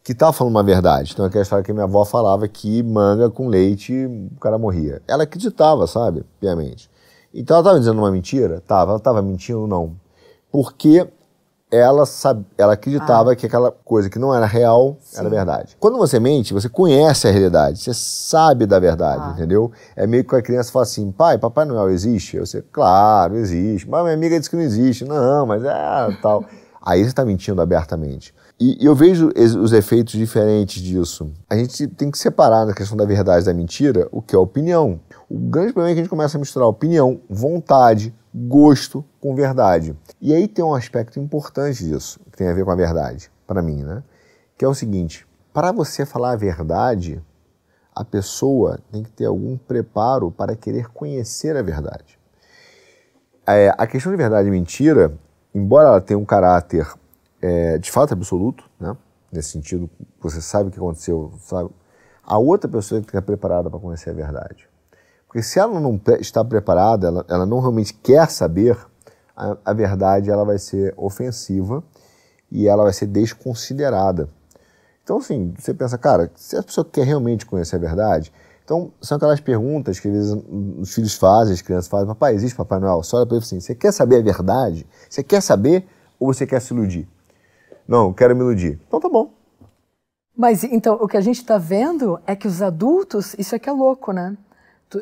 [0.04, 1.12] que estava falando uma verdade.
[1.14, 5.02] Então, aquela história que minha avó falava que manga com leite o cara morria.
[5.08, 6.26] Ela acreditava, sabe?
[6.42, 6.90] Piamente.
[7.34, 8.60] Então, ela estava dizendo uma mentira?
[8.60, 8.92] Tava.
[8.92, 9.66] Ela estava mentindo?
[9.66, 9.96] Não.
[10.52, 11.08] Porque
[11.74, 13.36] ela, sabe, ela acreditava ah.
[13.36, 15.20] que aquela coisa que não era real Sim.
[15.20, 15.76] era verdade.
[15.80, 19.32] Quando você mente, você conhece a realidade, você sabe da verdade, ah.
[19.34, 19.72] entendeu?
[19.96, 22.38] É meio que a criança fala assim, pai, Papai Noel existe?
[22.38, 23.90] Eu sei, claro, existe.
[23.90, 25.04] Mas minha amiga disse que não existe.
[25.04, 26.46] Não, mas é tal.
[26.86, 28.36] Aí você está mentindo abertamente.
[28.66, 31.30] E, eu vejo os efeitos diferentes disso.
[31.50, 34.40] A gente tem que separar na questão da verdade e da mentira o que é
[34.40, 35.02] opinião.
[35.30, 39.94] O grande problema é que a gente começa a misturar opinião, vontade, gosto com verdade.
[40.22, 43.62] E aí tem um aspecto importante disso, que tem a ver com a verdade, para
[43.62, 44.02] mim, né?
[44.58, 47.22] Que é o seguinte: para você falar a verdade,
[47.94, 52.18] a pessoa tem que ter algum preparo para querer conhecer a verdade.
[53.46, 55.14] É, a questão de verdade e mentira,
[55.54, 56.88] embora ela tenha um caráter
[57.44, 58.96] é, de fato absoluto, né?
[59.30, 59.90] nesse sentido,
[60.22, 61.70] você sabe o que aconteceu, sabe?
[62.26, 64.70] a outra pessoa tem que estar preparada para conhecer a verdade.
[65.28, 68.78] Porque se ela não está preparada, ela, ela não realmente quer saber,
[69.36, 71.84] a, a verdade ela vai ser ofensiva
[72.50, 74.30] e ela vai ser desconsiderada.
[75.04, 78.32] Então, assim, você pensa, cara, se a pessoa quer realmente conhecer a verdade,
[78.64, 80.44] então são aquelas perguntas que às vezes
[80.80, 83.04] os filhos fazem, as crianças fazem, papai, existe Papai Noel?
[83.04, 84.88] Você olha para ele assim, você quer saber a verdade?
[85.10, 85.86] Você quer saber
[86.18, 87.10] ou você quer se iludir?
[87.88, 88.80] Não, quero me iludir.
[88.88, 89.32] Então tá bom.
[90.36, 93.70] Mas então, o que a gente está vendo é que os adultos, isso é que
[93.70, 94.36] é louco, né?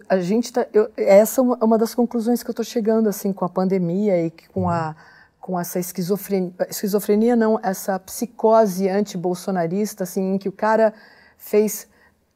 [0.07, 3.33] A gente tá, eu, essa é uma, uma das conclusões que eu estou chegando, assim,
[3.33, 4.95] com a pandemia e com a
[5.41, 10.93] com essa esquizofrenia, esquizofrenia não, essa psicose anti-bolsonarista, assim, em que o cara
[11.35, 11.87] fez.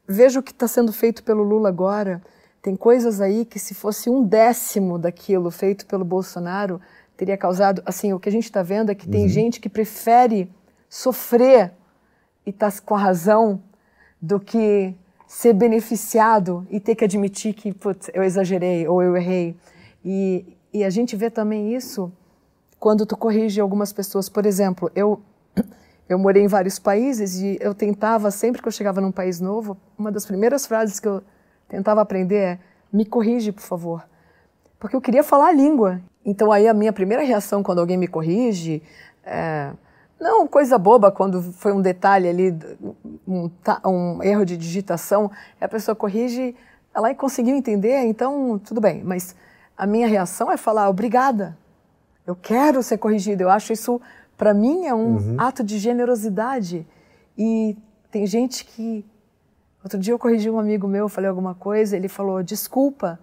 [0.08, 2.22] Veja o que está sendo feito pelo Lula agora.
[2.62, 6.82] Tem coisas aí que, se fosse um décimo daquilo feito pelo Bolsonaro,
[7.16, 7.82] teria causado.
[7.86, 9.28] Assim, o que a gente está vendo é que tem uhum.
[9.28, 10.52] gente que prefere
[10.90, 11.72] sofrer
[12.46, 13.62] e tá com a razão
[14.22, 14.96] do que
[15.28, 19.56] ser beneficiado e ter que admitir que, putz, eu exagerei ou eu errei.
[20.04, 22.12] E, e a gente vê também isso
[22.80, 24.30] quando tu corrige algumas pessoas.
[24.30, 25.22] Por exemplo, eu
[26.08, 29.76] eu morei em vários países e eu tentava sempre que eu chegava num país novo,
[29.98, 31.24] uma das primeiras frases que eu
[31.68, 32.60] tentava aprender é:
[32.94, 34.08] "Me corrige, por favor".
[34.80, 36.00] Porque eu queria falar a língua.
[36.26, 38.82] Então aí a minha primeira reação quando alguém me corrige
[39.24, 39.72] é
[40.20, 42.58] não coisa boba quando foi um detalhe ali,
[43.28, 43.50] um,
[43.86, 46.56] um erro de digitação, a pessoa corrige,
[46.94, 49.04] ela conseguiu entender, então tudo bem.
[49.04, 49.36] Mas
[49.78, 51.58] a minha reação é falar obrigada.
[52.26, 53.44] Eu quero ser corrigido.
[53.44, 54.02] Eu acho isso,
[54.38, 55.36] para mim, é um uhum.
[55.38, 56.88] ato de generosidade.
[57.38, 57.78] E
[58.10, 59.06] tem gente que.
[59.84, 63.20] Outro dia eu corrigi um amigo meu, falei alguma coisa, ele falou desculpa.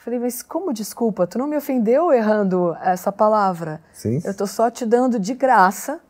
[0.00, 1.26] Falei, mas como desculpa?
[1.26, 3.82] Tu não me ofendeu errando essa palavra?
[3.92, 4.18] Sim.
[4.24, 6.00] Eu estou só te dando de graça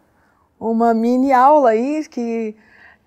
[0.61, 2.57] uma mini aula aí que.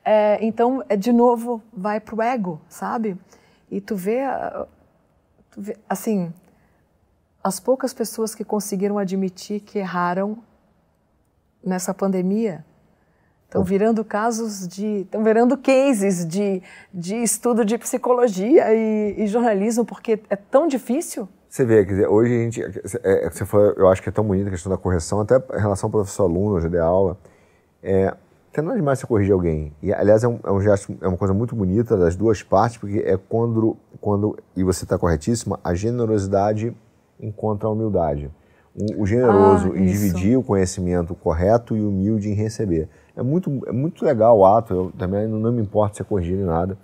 [0.04, 3.18] É, então, é, de novo, vai pro ego, sabe?
[3.72, 4.24] E tu vê,
[5.50, 6.34] tu vê assim,
[7.42, 10.38] as poucas pessoas que conseguiram admitir que erraram
[11.64, 12.66] nessa pandemia
[13.54, 15.02] estão virando casos de.
[15.02, 16.62] estão virando cases de,
[16.92, 21.30] de estudo de psicologia e, e jornalismo, porque é tão difícil.
[21.48, 22.64] Você vê, quer dizer, hoje a gente.
[23.04, 25.38] É, é você foi, eu acho que é tão bonita a questão da correção, até
[25.38, 27.16] em relação ao professor-aluno, hoje de aula.
[27.84, 28.16] É,
[28.52, 29.72] tem nada demais você corrigir alguém.
[29.82, 32.78] E, aliás, é um, é um gesto, é uma coisa muito bonita das duas partes,
[32.78, 36.76] porque é quando, quando e você está corretíssima, a generosidade
[37.20, 38.32] encontra a humildade.
[38.76, 42.90] O, o generoso ah, em dividir o conhecimento correto e humilde em receber.
[43.16, 46.06] É muito, é muito legal o ato, eu também não, não me importa se é
[46.06, 46.78] corrigir nem nada.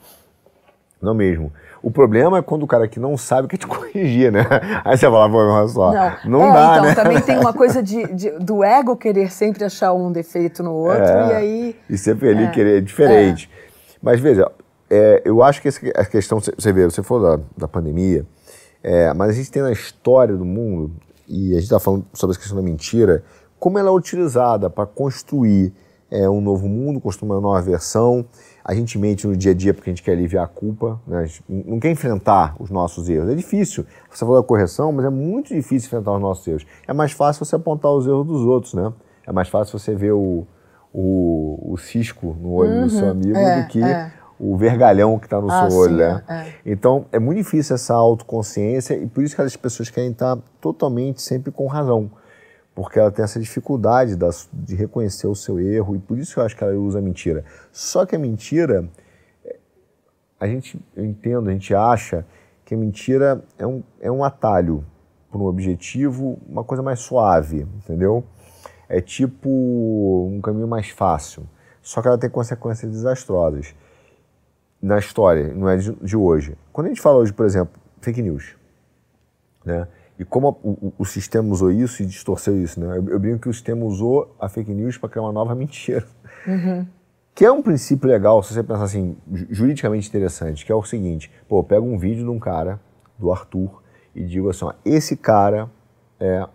[1.02, 1.52] Não mesmo.
[1.82, 4.46] O problema é quando o cara que não sabe que te corrigir, né?
[4.84, 5.92] Aí você fala, pô, olha só,
[6.26, 6.96] não, não é, dá, então, né?
[6.96, 11.04] também tem uma coisa de, de, do ego querer sempre achar um defeito no outro
[11.04, 11.76] é, e aí...
[11.90, 13.50] E sempre ali é, querer diferente.
[13.52, 13.70] É.
[14.02, 14.52] Mas veja,
[14.90, 18.26] é, eu acho que essa, a questão, você vê, você falou da, da pandemia,
[18.84, 20.92] é, mas a gente tem na história do mundo,
[21.28, 23.24] e a gente está falando sobre a questão da mentira,
[23.60, 25.74] como ela é utilizada para construir
[26.12, 28.26] é, um novo mundo, construir uma nova versão.
[28.64, 31.20] A gente mente no dia a dia porque a gente quer aliviar a culpa, né?
[31.20, 33.30] a gente não quer enfrentar os nossos erros.
[33.30, 33.86] É difícil.
[34.10, 36.66] Você falou da correção, mas é muito difícil enfrentar os nossos erros.
[36.88, 38.92] É mais fácil você apontar os erros dos outros, né?
[39.26, 40.46] É mais fácil você ver o,
[40.94, 45.20] o, o cisco no olho uhum, do seu amigo é, do que é o vergalhão
[45.20, 46.24] que está no ah, seu olho, sim, né?
[46.30, 46.54] É.
[46.66, 51.22] Então, é muito difícil essa autoconsciência e por isso que as pessoas querem estar totalmente
[51.22, 52.10] sempre com razão.
[52.80, 54.16] Porque ela tem essa dificuldade
[54.54, 57.44] de reconhecer o seu erro e por isso eu acho que ela usa a mentira.
[57.74, 58.88] Só que a mentira,
[60.40, 62.26] a gente, eu entendo, a gente acha
[62.64, 64.86] que a mentira é um, é um atalho
[65.30, 68.24] para um objetivo, uma coisa mais suave, entendeu?
[68.88, 71.44] É tipo um caminho mais fácil.
[71.82, 73.76] Só que ela tem consequências desastrosas
[74.82, 76.58] na história, não é de, de, hoje.
[76.72, 78.56] Quando a gente fala hoje, por exemplo, fake news,
[79.66, 79.86] né?
[80.20, 82.98] E como a, o, o, sistema usou isso e distorceu isso, né?
[82.98, 86.06] Eu, eu brinco que o sistema usou a fake news para criar uma nova mentira.
[86.46, 86.86] Uhum.
[87.34, 89.16] Que é um princípio legal, se você pensar assim,
[89.50, 92.82] juridicamente interessante, que é o seguinte, pô, eu pego um vídeo de um cara,
[93.18, 93.82] do Arthur,
[94.14, 95.70] e digo assim, ó, esse cara
[96.20, 96.46] é,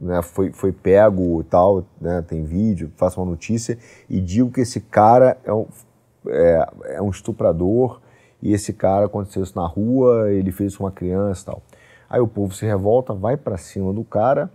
[0.00, 3.78] né, foi, foi pego e tal, né, tem vídeo, faço uma notícia,
[4.10, 5.66] e digo que esse cara é um,
[6.26, 8.00] é, é um estuprador
[8.42, 11.62] e esse cara aconteceu isso na rua, ele fez isso com uma criança e tal.
[12.14, 14.48] Aí o povo se revolta, vai para cima do cara,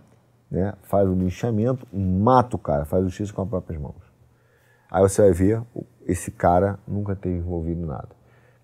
[0.50, 4.02] né, faz o linchamento, mata o cara, faz justiça com as próprias mãos.
[4.90, 5.62] Aí você vai ver,
[6.06, 8.08] esse cara nunca teve envolvido em nada.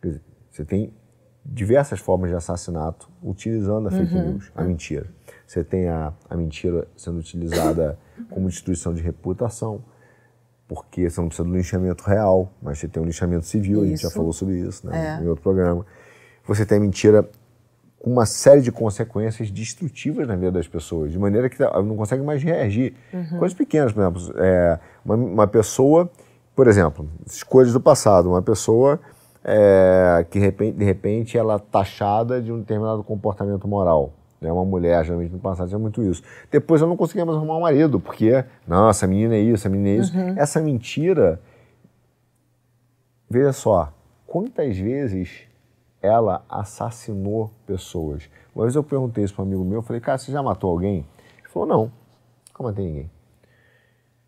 [0.00, 0.94] Quer dizer, você tem
[1.44, 4.30] diversas formas de assassinato utilizando a fake uhum.
[4.30, 5.09] news, a mentira.
[5.46, 7.98] Você tem a, a mentira sendo utilizada
[8.30, 9.85] como destruição de reputação,
[10.66, 13.85] porque você não precisa do linchamento real, mas você tem um linchamento civil, isso.
[13.85, 15.22] a gente já falou sobre isso né, é.
[15.22, 15.85] em outro programa.
[16.46, 17.28] Você tem a mentira
[18.07, 22.23] com uma série de consequências destrutivas na vida das pessoas, de maneira que não consegue
[22.23, 22.95] mais reagir.
[23.12, 23.40] Uhum.
[23.40, 26.09] Coisas pequenas, por exemplo, é, uma, uma, pessoa,
[26.55, 27.11] por exemplo,
[27.49, 29.01] coisas do passado, uma pessoa
[29.42, 34.12] é, que de repente, de repente ela é taxada de um determinado comportamento moral.
[34.40, 34.53] Né?
[34.53, 36.23] Uma mulher, geralmente no passado, tinha muito isso.
[36.49, 39.69] Depois eu não conseguia mais arrumar um marido, porque, não, essa menina é isso, essa
[39.69, 40.16] menina é isso.
[40.16, 40.35] Uhum.
[40.37, 41.40] Essa mentira,
[43.29, 43.92] veja só,
[44.29, 45.45] quantas vezes
[46.07, 48.29] ela assassinou pessoas.
[48.55, 50.71] Uma vez eu perguntei isso para um amigo meu, eu falei, cara, você já matou
[50.71, 51.07] alguém?
[51.38, 51.92] Ele falou, não,
[52.49, 53.11] nunca matei ninguém.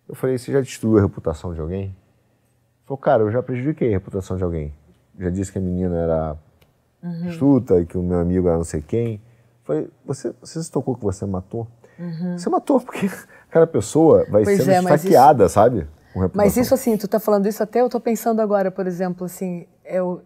[0.08, 1.82] Eu falei, você já destruiu a reputação de alguém?
[1.82, 1.94] Ele
[2.84, 4.74] falou, cara, eu já prejudiquei a reputação de alguém.
[5.18, 6.36] Já disse que a menina era
[7.02, 7.28] uhum.
[7.28, 9.14] astuta, que o meu amigo era não sei quem.
[9.14, 9.20] Eu
[9.64, 11.66] falei, você, você se tocou que você matou?
[11.98, 12.38] Uhum.
[12.38, 13.10] Você matou porque
[13.48, 15.54] aquela pessoa vai pois sendo é, esfaqueada, isso...
[15.54, 15.86] sabe?
[16.34, 19.66] Mas isso assim, tu tá falando isso até eu tô pensando agora, por exemplo, assim,
[19.84, 20.22] eu,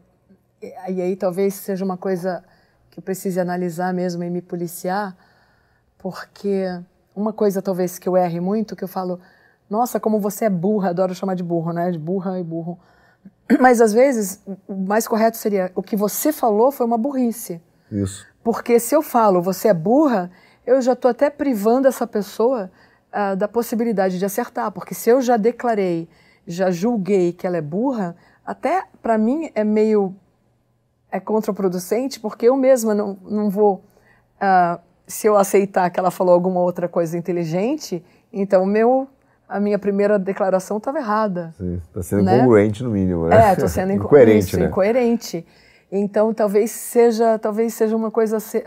[0.63, 2.45] e aí talvez seja uma coisa
[2.91, 5.17] que eu precise analisar mesmo e me policiar,
[5.99, 6.67] porque
[7.15, 9.21] uma coisa talvez que eu erre muito, que eu falo,
[9.69, 11.91] nossa, como você é burra, adoro chamar de burro, né?
[11.91, 12.79] De burra e burro.
[13.61, 17.61] Mas às vezes o mais correto seria o que você falou foi uma burrice.
[17.91, 18.27] Isso.
[18.45, 20.31] Porque se eu falo você é burra,
[20.67, 22.71] eu já estou até privando essa pessoa
[23.13, 26.09] uh, da possibilidade de acertar, porque se eu já declarei,
[26.47, 30.15] já julguei que ela é burra, até para mim é meio
[31.13, 33.85] é contraproducente, porque eu mesma não, não vou.
[34.41, 39.07] Uh, se eu aceitar que ela falou alguma outra coisa inteligente, então meu,
[39.47, 41.55] a minha primeira declaração estava errada.
[41.61, 42.39] Está sendo né?
[42.39, 43.51] incongruente no mínimo, né?
[43.51, 44.67] É, estou sendo inco incoerente, isso, né?
[44.67, 45.47] incoerente.
[45.93, 48.67] Então talvez seja, talvez seja uma coisa a ser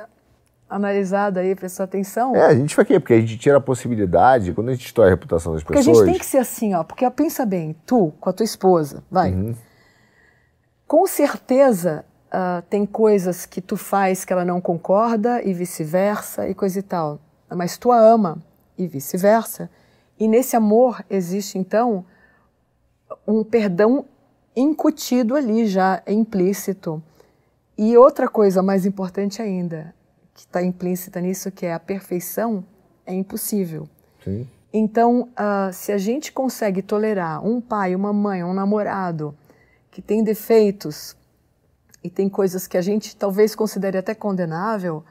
[0.70, 2.36] analisada aí, prestar atenção.
[2.36, 3.00] É, a gente faz quê?
[3.00, 5.98] Porque a gente tira a possibilidade, quando a gente destrói a reputação das porque pessoas...
[5.98, 8.44] Porque a gente tem que ser assim, ó, porque pensa bem, tu com a tua
[8.44, 9.56] esposa, vai, uhum.
[10.88, 12.04] com certeza
[12.36, 16.82] uh, tem coisas que tu faz que ela não concorda e vice-versa e coisa e
[16.84, 17.20] tal.
[17.50, 18.38] Mas tu a ama
[18.78, 19.70] e vice-versa.
[20.20, 22.06] E nesse amor existe então
[23.26, 24.06] um perdão
[24.56, 27.02] incutido ali já, é implícito.
[27.78, 29.94] E outra coisa mais importante ainda,
[30.34, 32.64] que está implícita nisso, que é a perfeição,
[33.06, 33.88] é impossível.
[34.24, 34.48] Sim.
[34.72, 39.36] Então, uh, se a gente consegue tolerar um pai, uma mãe, um namorado
[39.92, 41.16] que tem defeitos,
[42.06, 45.04] e tem coisas que a gente talvez considere até condenável,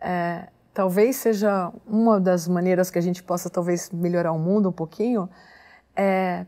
[0.00, 4.72] é, talvez seja uma das maneiras que a gente possa talvez melhorar o mundo um
[4.72, 5.28] pouquinho,
[5.94, 6.44] é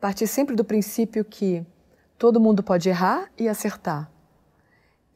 [0.00, 1.64] partir sempre do princípio que
[2.18, 4.10] todo mundo pode errar e acertar.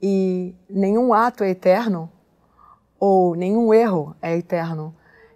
[0.01, 2.09] E nenhum ato é eterno,
[3.01, 4.95] ou nenhum erro é eterno.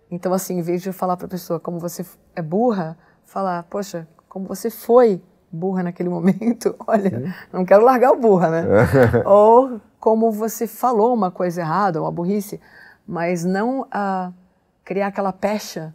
[0.09, 4.07] Então, assim, em vez de falar para a pessoa como você é burra, falar, poxa,
[4.29, 8.65] como você foi burra naquele momento, olha, não quero largar o burra, né?
[9.25, 12.61] Ou como você falou uma coisa errada, uma burrice,
[13.07, 14.33] mas não a
[14.85, 15.95] criar aquela pecha.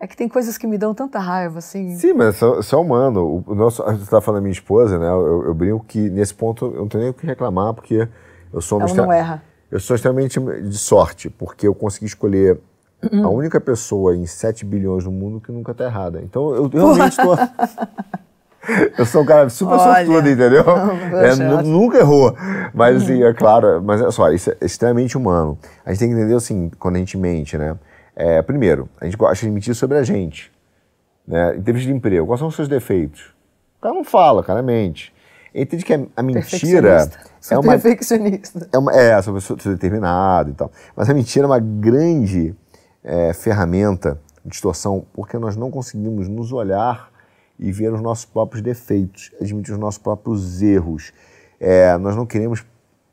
[0.00, 1.96] É que tem coisas que me dão tanta raiva, assim.
[1.96, 3.44] Sim, mas isso é humano.
[3.46, 5.08] O nosso, você está falando da minha esposa, né?
[5.08, 8.08] Eu, eu, brinco que nesse ponto eu não tenho nem o que reclamar, porque
[8.52, 8.80] eu sou...
[8.80, 9.42] Ela não erra.
[9.70, 12.60] Eu sou extremamente de sorte, porque eu consegui escolher
[13.12, 13.26] uhum.
[13.26, 16.20] a única pessoa em 7 bilhões no mundo que nunca está errada.
[16.22, 17.36] Então eu realmente estou...
[18.96, 20.64] Eu sou um cara super Olha, sortudo, entendeu?
[21.18, 22.34] É, nunca errou.
[22.74, 25.58] Mas, assim, é claro, mas é só, isso é extremamente humano.
[25.84, 27.76] A gente tem que entender, assim, quando a gente mente, né?
[28.14, 30.52] É, primeiro, a gente gosta de mentir sobre a gente.
[31.26, 31.56] Né?
[31.56, 33.32] Em termos de emprego, quais são os seus defeitos?
[33.78, 35.14] O cara não fala, o cara mente.
[35.54, 37.08] Entende que a, mentira
[37.50, 38.68] é uma perfeccionista.
[38.72, 40.70] É, uma, é sobre ser determinado e tal.
[40.94, 42.54] Mas a mentira é uma grande
[43.02, 47.10] é, ferramenta de distorção porque nós não conseguimos nos olhar
[47.58, 51.12] e ver os nossos próprios defeitos, admitir os nossos próprios erros.
[51.58, 52.64] É, nós não queremos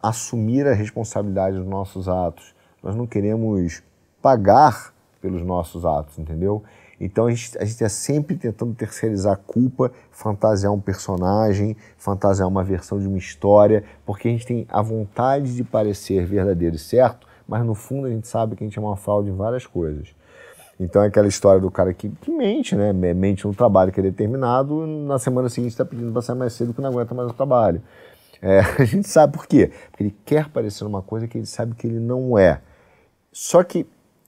[0.02, 2.54] assumir a responsabilidade dos nossos atos,
[2.84, 3.82] nós não queremos
[4.22, 6.64] pagar pelos nossos atos, entendeu?
[7.00, 12.48] Então a gente, a gente é sempre tentando terceirizar a culpa, fantasiar um personagem, fantasiar
[12.48, 16.80] uma versão de uma história, porque a gente tem a vontade de parecer verdadeiro e
[16.80, 19.66] certo, mas no fundo a gente sabe que a gente é uma fraude em várias
[19.66, 20.16] coisas.
[20.80, 22.92] Então é aquela história do cara que, que mente, né?
[22.92, 26.74] Mente no trabalho que é determinado, na semana seguinte está pedindo para sair mais cedo
[26.74, 27.82] que não aguenta mais o trabalho.
[28.42, 29.72] É, a gente sabe por quê?
[29.90, 32.62] Porque ele quer parecer uma coisa que ele sabe que ele não é.
[33.32, 33.86] Só que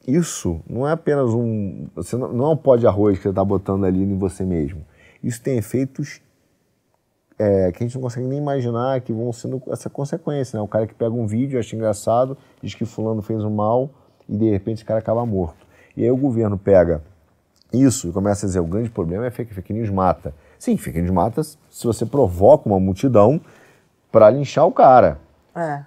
[0.07, 1.87] isso não é apenas um.
[1.95, 4.45] Você não, não é um pó de arroz que você está botando ali em você
[4.45, 4.85] mesmo.
[5.21, 6.21] Isso tem efeitos
[7.37, 10.57] é, que a gente não consegue nem imaginar que vão sendo essa consequência.
[10.57, 10.63] Né?
[10.63, 13.89] O cara que pega um vídeo, acha engraçado, diz que fulano fez um mal
[14.29, 15.66] e de repente esse cara acaba morto.
[15.97, 17.01] E aí o governo pega
[17.73, 20.33] isso e começa a dizer o grande problema é fake, fake news mata.
[20.59, 23.41] Sim, fake news mata se você provoca uma multidão
[24.11, 25.19] para linchar o cara.
[25.55, 25.83] É.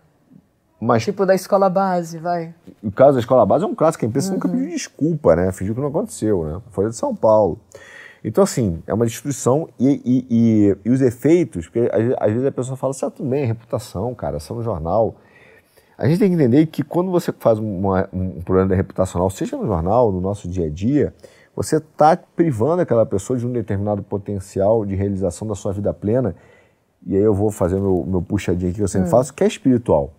[0.80, 2.54] Mas, tipo da escola base, vai.
[2.82, 4.34] O caso da escola base é um clássico, a imprensa uhum.
[4.34, 5.52] nunca pediu desculpa, né?
[5.52, 6.60] Fingiu que não aconteceu, né?
[6.70, 7.60] Folha de São Paulo.
[8.24, 12.46] Então, assim, é uma destruição e, e, e, e os efeitos, porque às, às, vezes
[12.46, 15.14] a pessoa fala assim, ah, tudo bem, reputação, cara, só no jornal.
[16.00, 19.66] A gente tem que entender que quando você faz uma, um problema reputacional, seja no
[19.66, 21.12] jornal, no nosso dia a dia,
[21.54, 26.34] você está privando aquela pessoa de um determinado potencial de realização da sua vida plena.
[27.06, 29.10] E aí eu vou fazer meu, meu puxadinho aqui que eu sempre hum.
[29.10, 30.10] faço, que é espiritual.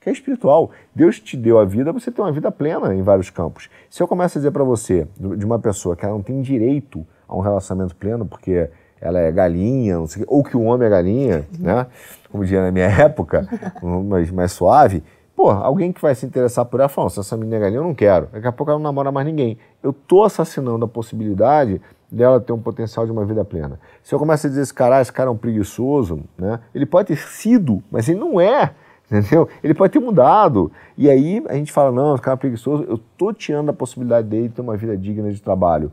[0.00, 0.70] Que é espiritual.
[0.94, 3.68] Deus te deu a vida, você tem uma vida plena em vários campos.
[3.90, 7.06] Se eu começo a dizer para você, de uma pessoa que ela não tem direito
[7.28, 11.86] a um relacionamento pleno, porque ela é galinha, ou que o homem é galinha, né?
[12.30, 13.46] Como dizia na minha época,
[13.82, 15.02] mais, mais suave.
[15.34, 17.84] Pô, alguém que vai se interessar por ela fala, se essa menina é galinha eu
[17.84, 18.28] não quero.
[18.32, 19.56] Daqui a pouco ela não namora mais ninguém.
[19.82, 23.80] Eu tô assassinando a possibilidade dela ter um potencial de uma vida plena.
[24.02, 26.60] Se eu começo a dizer esse cara, esse cara é um preguiçoso, né?
[26.74, 28.74] Ele pode ter sido, mas ele não é.
[29.10, 29.48] Entendeu?
[29.62, 30.70] Ele pode ter mudado.
[30.96, 34.28] E aí a gente fala, não, esse cara é preguiçoso, eu tô tirando a possibilidade
[34.28, 35.90] dele de ter uma vida digna de trabalho.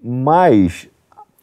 [0.00, 0.88] Mas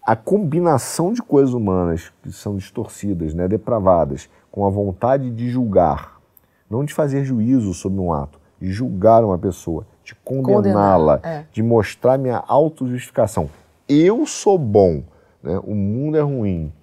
[0.09, 6.19] a combinação de coisas humanas que são distorcidas, né, depravadas, com a vontade de julgar,
[6.67, 11.45] não de fazer juízo sobre um ato, de julgar uma pessoa, de condená-la, é.
[11.51, 13.51] de mostrar minha autojustificação.
[13.87, 15.03] Eu sou bom,
[15.43, 16.73] né, o mundo é ruim.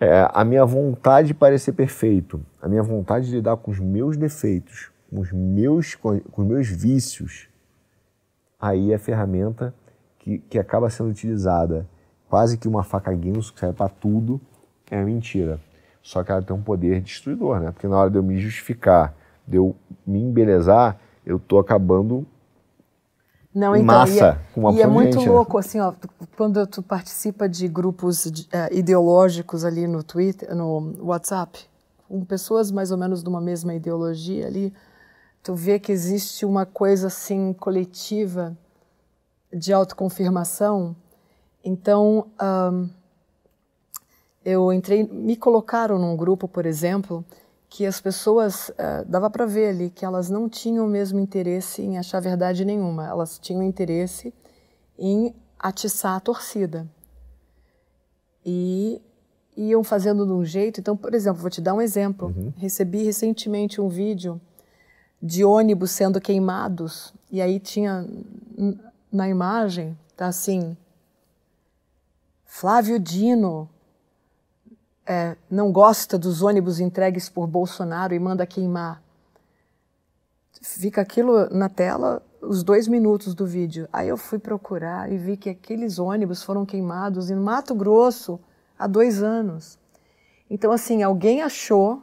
[0.00, 4.16] É, a minha vontade de parecer perfeito, a minha vontade de lidar com os meus
[4.16, 7.48] defeitos, com os meus, com os meus vícios,
[8.60, 9.72] aí é a ferramenta
[10.18, 11.86] que, que acaba sendo utilizada
[12.32, 14.40] quase que uma faca Guinness que serve para tudo,
[14.90, 15.60] é mentira.
[16.02, 17.70] Só que ela tem um poder destruidor, né?
[17.70, 19.14] Porque na hora de eu me justificar,
[19.46, 22.26] de eu me embelezar, eu tô acabando
[23.54, 25.28] não, então, massa e é, com uma E é muito né?
[25.28, 25.92] louco, assim, ó,
[26.34, 31.68] quando tu participa de grupos de, uh, ideológicos ali no Twitter, no WhatsApp,
[32.08, 34.72] com pessoas mais ou menos de uma mesma ideologia ali,
[35.42, 38.56] tu vê que existe uma coisa assim coletiva
[39.52, 40.96] de autoconfirmação.
[41.64, 42.88] Então, um,
[44.44, 47.24] eu entrei, me colocaram num grupo, por exemplo,
[47.68, 51.82] que as pessoas, uh, dava para ver ali que elas não tinham o mesmo interesse
[51.82, 54.34] em achar verdade nenhuma, elas tinham interesse
[54.98, 56.86] em atiçar a torcida.
[58.44, 59.00] E
[59.56, 60.80] iam fazendo de um jeito.
[60.80, 62.28] Então, por exemplo, vou te dar um exemplo.
[62.28, 62.52] Uhum.
[62.56, 64.40] Recebi recentemente um vídeo
[65.22, 68.04] de ônibus sendo queimados, e aí tinha
[69.10, 70.76] na imagem tá assim:
[72.54, 73.66] Flávio Dino
[75.06, 79.02] é, não gosta dos ônibus entregues por Bolsonaro e manda queimar.
[80.60, 83.88] Fica aquilo na tela os dois minutos do vídeo.
[83.90, 88.38] Aí eu fui procurar e vi que aqueles ônibus foram queimados em Mato Grosso
[88.78, 89.78] há dois anos.
[90.48, 92.02] Então, assim, alguém achou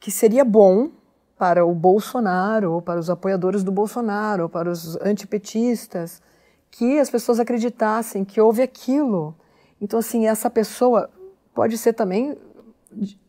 [0.00, 0.90] que seria bom
[1.36, 6.22] para o Bolsonaro, ou para os apoiadores do Bolsonaro, ou para os antipetistas,
[6.70, 9.36] que as pessoas acreditassem que houve aquilo.
[9.80, 11.10] Então, assim, essa pessoa
[11.54, 12.36] pode ser também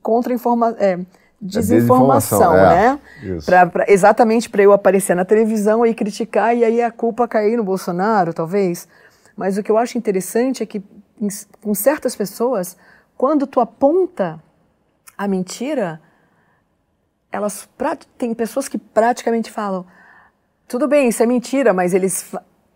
[0.01, 0.99] contra informa é,
[1.41, 2.99] desinformação, é, né?
[3.45, 7.57] Pra, pra, exatamente para eu aparecer na televisão e criticar e aí a culpa cair
[7.57, 8.87] no Bolsonaro, talvez.
[9.35, 10.83] Mas o que eu acho interessante é que
[11.61, 12.77] com certas pessoas,
[13.17, 14.41] quando tu aponta
[15.17, 16.01] a mentira,
[17.31, 17.67] elas
[18.17, 19.85] tem pessoas que praticamente falam
[20.67, 22.31] tudo bem, isso é mentira, mas eles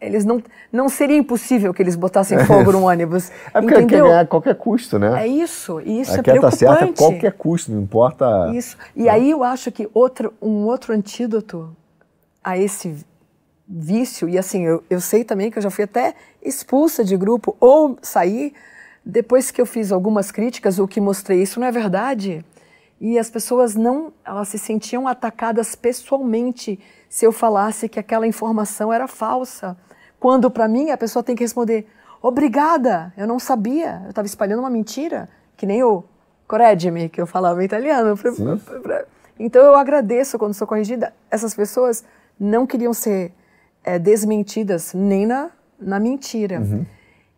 [0.05, 3.31] eles não não seria impossível que eles botassem fogo no ônibus.
[3.53, 3.87] É porque entendeu?
[3.87, 5.23] quer ganhar a qualquer custo, né?
[5.23, 6.65] É isso, e isso é quer tá preocupante.
[6.65, 8.51] Tá certo a qualquer custo, não importa.
[8.53, 8.77] Isso.
[8.95, 11.75] E aí eu acho que outro um outro antídoto
[12.43, 13.05] a esse
[13.67, 17.55] vício e assim eu, eu sei também que eu já fui até expulsa de grupo
[17.59, 18.53] ou saí
[19.05, 22.43] depois que eu fiz algumas críticas, o que mostrei isso não é verdade
[23.05, 28.93] e as pessoas não, elas se sentiam atacadas pessoalmente se eu falasse que aquela informação
[28.93, 29.77] era falsa.
[30.23, 31.85] Quando para mim a pessoa tem que responder:
[32.21, 36.01] "Obrigada, eu não sabia, eu estava espalhando uma mentira", que nem o
[36.47, 38.17] correggimi que eu falava em italiano.
[39.37, 41.13] Então eu agradeço quando sou corrigida.
[41.29, 42.05] Essas pessoas
[42.39, 43.33] não queriam ser
[43.83, 46.61] é, desmentidas nem na, na mentira.
[46.61, 46.85] Uhum.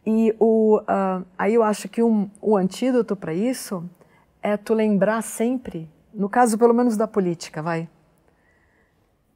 [0.05, 3.83] E o, uh, aí eu acho que um, o antídoto para isso
[4.43, 7.89] é tu lembrar sempre, no caso pelo menos da política, vai,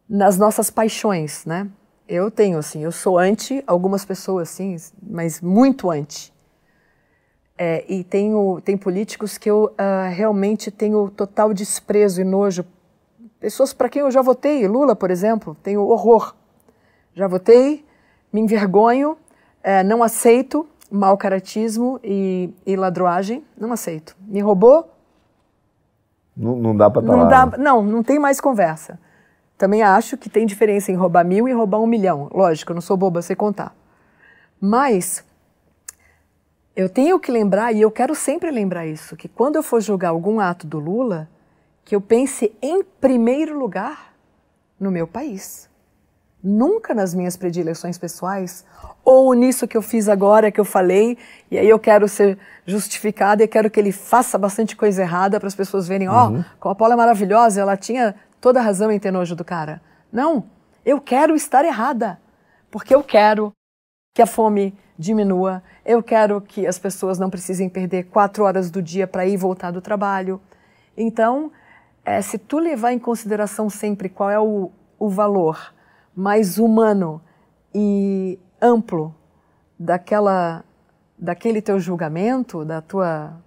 [0.08, 1.68] nas nossas paixões, né?
[2.12, 6.34] Eu tenho, assim, eu sou anti algumas pessoas, assim, mas muito anti.
[7.56, 12.66] É, e tenho, tem políticos que eu uh, realmente tenho total desprezo e nojo.
[13.40, 16.34] Pessoas para quem eu já votei, Lula, por exemplo, tenho horror.
[17.14, 17.86] Já votei,
[18.34, 19.16] me envergonho,
[19.62, 24.18] é, não aceito mau caratismo e, e ladroagem, não aceito.
[24.20, 24.92] Me roubou?
[26.36, 29.00] Não, não dá para não dá, Não, não tem mais conversa.
[29.60, 32.30] Também acho que tem diferença em roubar mil e roubar um milhão.
[32.34, 33.76] Lógico, eu não sou boba, sei contar.
[34.60, 35.22] Mas
[36.74, 40.12] eu tenho que lembrar, e eu quero sempre lembrar isso, que quando eu for julgar
[40.12, 41.28] algum ato do Lula,
[41.84, 44.14] que eu pense em primeiro lugar
[44.80, 45.68] no meu país.
[46.42, 48.66] Nunca nas minhas predileções pessoais,
[49.04, 51.18] ou nisso que eu fiz agora, que eu falei,
[51.52, 55.48] e aí eu quero ser justificada e quero que ele faça bastante coisa errada para
[55.48, 56.40] as pessoas verem, ó, uhum.
[56.40, 59.82] oh, como a Paula é maravilhosa, ela tinha toda razão em ter nojo do cara.
[60.12, 60.46] Não,
[60.86, 62.20] eu quero estar errada,
[62.72, 63.52] porque eu quero
[64.14, 68.82] que a fome diminua, eu quero que as pessoas não precisem perder quatro horas do
[68.82, 70.42] dia para ir e voltar do trabalho.
[70.98, 71.52] Então,
[72.04, 75.74] é, se tu levar em consideração sempre qual é o, o valor
[76.16, 77.22] mais humano
[77.74, 79.16] e amplo
[79.80, 80.66] daquela,
[81.18, 83.42] daquele teu julgamento, da tua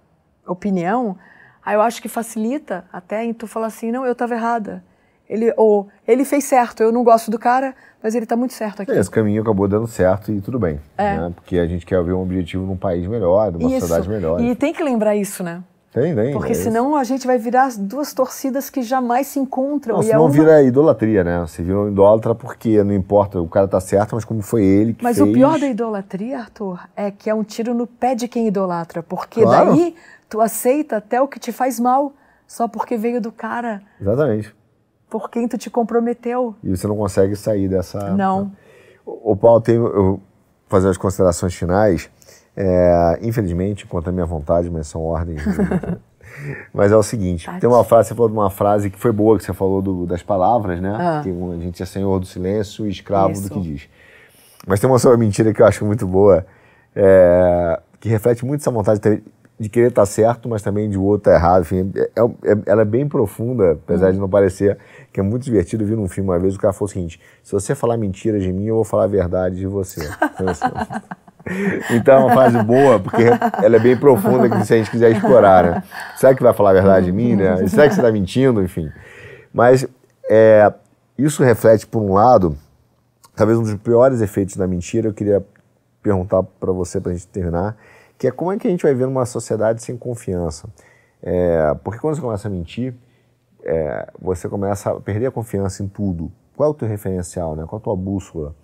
[0.47, 1.17] opinião,
[1.65, 4.83] aí eu acho que facilita até em tu falar assim, não, eu estava errada.
[5.29, 8.81] Ele, ou ele fez certo, eu não gosto do cara, mas ele está muito certo
[8.81, 8.91] aqui.
[8.91, 10.79] Esse caminho acabou dando certo e tudo bem.
[10.97, 11.17] É.
[11.17, 11.31] Né?
[11.33, 13.79] Porque a gente quer ver um objetivo num país melhor, numa isso.
[13.79, 14.41] sociedade melhor.
[14.41, 15.63] E tem que lembrar isso, né?
[15.93, 16.33] Tem, tem.
[16.33, 19.97] Porque é senão a gente vai virar duas torcidas que jamais se encontram.
[19.97, 20.29] Não, senão é uma...
[20.29, 21.39] vira idolatria, né?
[21.41, 24.93] Você vira um idólatra porque não importa, o cara tá certo, mas como foi ele
[24.95, 25.27] que mas fez...
[25.27, 28.47] Mas o pior da idolatria, Arthur, é que é um tiro no pé de quem
[28.47, 29.03] idolatra.
[29.03, 29.75] Porque claro.
[29.75, 29.95] daí
[30.33, 32.11] tu aceita até o que te faz mal,
[32.47, 33.83] só porque veio do cara.
[34.01, 34.51] Exatamente.
[35.07, 36.55] Por quem tu te comprometeu.
[36.63, 38.15] E você não consegue sair dessa...
[38.15, 38.51] Não.
[39.05, 40.19] O, Paulo, tem, eu
[40.67, 42.09] fazer as considerações finais...
[42.55, 45.41] É, infelizmente, contra a minha vontade, mas são ordens.
[46.71, 47.61] mas é o seguinte: Tati.
[47.61, 50.05] tem uma frase, você falou de uma frase que foi boa, que você falou do,
[50.05, 50.95] das palavras, né?
[50.95, 51.21] Ah.
[51.23, 53.49] Que a gente é senhor do silêncio e escravo Isso.
[53.49, 53.89] do que diz.
[54.67, 56.45] Mas tem uma outra mentira que eu acho muito boa,
[56.95, 58.99] é, que reflete muito essa vontade
[59.63, 61.61] de, querer estar certo, mas também de o outro estar errado.
[61.61, 64.77] Enfim, é, é, ela é bem profunda, apesar de não parecer,
[65.11, 65.83] que é muito divertido.
[65.83, 68.41] Eu vi num filme uma vez, o cara falou o seguinte: se você falar mentiras
[68.41, 70.01] de mim, eu vou falar a verdade de você.
[71.91, 73.23] Então, é uma frase boa, porque
[73.61, 75.83] ela é bem profunda que se a gente quiser explorar, né?
[76.15, 77.67] Será que vai falar a verdade de mim, né?
[77.67, 78.63] Será que você está mentindo?
[78.63, 78.89] Enfim.
[79.53, 79.85] Mas
[80.29, 80.71] é,
[81.17, 82.57] isso reflete, por um lado,
[83.35, 85.09] talvez um dos piores efeitos da mentira.
[85.09, 85.43] Eu queria
[86.01, 87.75] perguntar para você, para a gente terminar,
[88.23, 90.69] que é como é que a gente vai ver uma sociedade sem confiança?
[91.21, 92.93] É, porque quando você começa a mentir,
[93.61, 96.31] é, você começa a perder a confiança em tudo.
[96.55, 97.65] Qual é o teu referencial, né?
[97.67, 98.55] Qual é a tua bússola?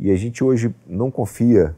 [0.00, 1.76] E a gente hoje não confia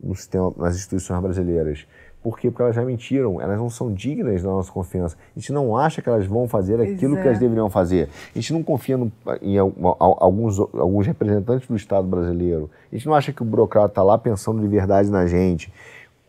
[0.00, 1.88] no sistema, nas instituições brasileiras.
[2.22, 2.52] Por quê?
[2.52, 5.16] Porque elas já mentiram, elas não são dignas da nossa confiança.
[5.34, 7.40] A gente não acha que elas vão fazer aquilo que elas é.
[7.40, 8.08] deveriam fazer.
[8.32, 9.10] A gente não confia no,
[9.42, 12.70] em alguns, alguns representantes do Estado brasileiro.
[12.92, 15.72] A gente não acha que o burocrata está lá pensando de verdade na gente.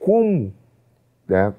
[0.05, 0.53] Como,
[1.27, 1.51] né,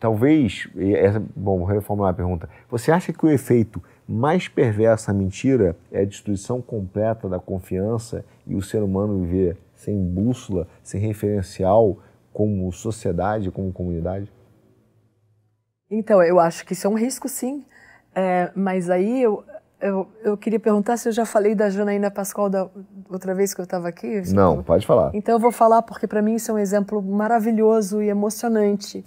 [0.00, 0.66] talvez,
[0.96, 5.76] essa, bom, vou reformular a pergunta, você acha que o efeito mais perverso da mentira
[5.92, 11.98] é a destruição completa da confiança e o ser humano viver sem bússola, sem referencial
[12.32, 14.32] como sociedade, como comunidade?
[15.90, 17.62] Então, eu acho que isso é um risco, sim.
[18.14, 19.44] É, mas aí eu,
[19.82, 22.68] eu, eu, queria perguntar se eu já falei da Janaína Pascoal da
[23.10, 24.22] outra vez que eu estava aqui.
[24.32, 25.10] Não, pode falar.
[25.12, 29.04] Então eu vou falar porque para mim isso é um exemplo maravilhoso e emocionante.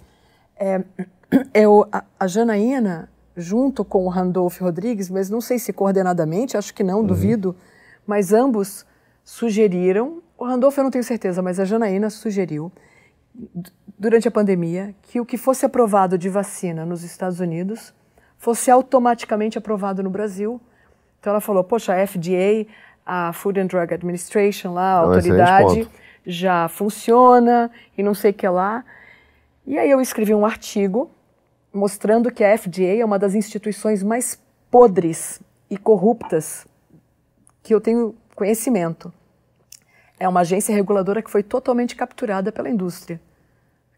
[0.56, 0.84] É,
[1.52, 6.72] eu, a, a Janaína, junto com o Randolph Rodrigues, mas não sei se coordenadamente, acho
[6.72, 7.06] que não, uhum.
[7.06, 7.56] duvido,
[8.06, 8.86] mas ambos
[9.24, 12.70] sugeriram o Randolph eu não tenho certeza, mas a Janaína sugeriu,
[13.98, 17.94] durante a pandemia, que o que fosse aprovado de vacina nos Estados Unidos
[18.36, 20.60] fosse automaticamente aprovado no Brasil.
[21.26, 22.70] Então ela falou, poxa, a FDA,
[23.04, 25.88] a Food and Drug Administration lá, a é autoridade,
[26.24, 27.68] já funciona
[27.98, 28.84] e não sei o que lá.
[29.66, 31.10] E aí eu escrevi um artigo
[31.74, 36.64] mostrando que a FDA é uma das instituições mais podres e corruptas
[37.60, 39.12] que eu tenho conhecimento
[40.20, 43.20] é uma agência reguladora que foi totalmente capturada pela indústria.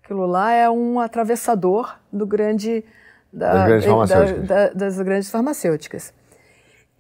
[0.02, 2.82] Aquilo lá é um atravessador do grande
[3.30, 4.08] da, das, grandes.
[4.08, 6.14] Da, da, das grandes farmacêuticas.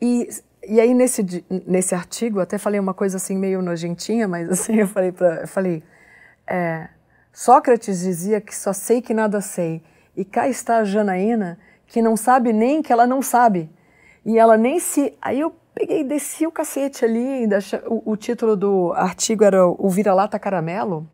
[0.00, 0.28] E,
[0.66, 4.86] e aí nesse, nesse artigo, até falei uma coisa assim meio nojentinha, mas assim eu
[4.86, 5.82] falei para, eu falei,
[6.46, 6.88] é,
[7.32, 9.82] Sócrates dizia que só sei que nada sei,
[10.16, 13.70] e cá está a Janaína que não sabe nem que ela não sabe,
[14.24, 17.48] e ela nem se, aí eu peguei e desci o cacete ali.
[17.86, 21.08] O, o título do artigo era O Vira-Lata Caramelo.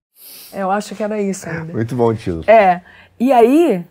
[0.52, 1.72] Eu acho que era isso ainda.
[1.74, 2.44] Muito bom o título.
[2.48, 2.80] É.
[3.20, 3.84] E aí,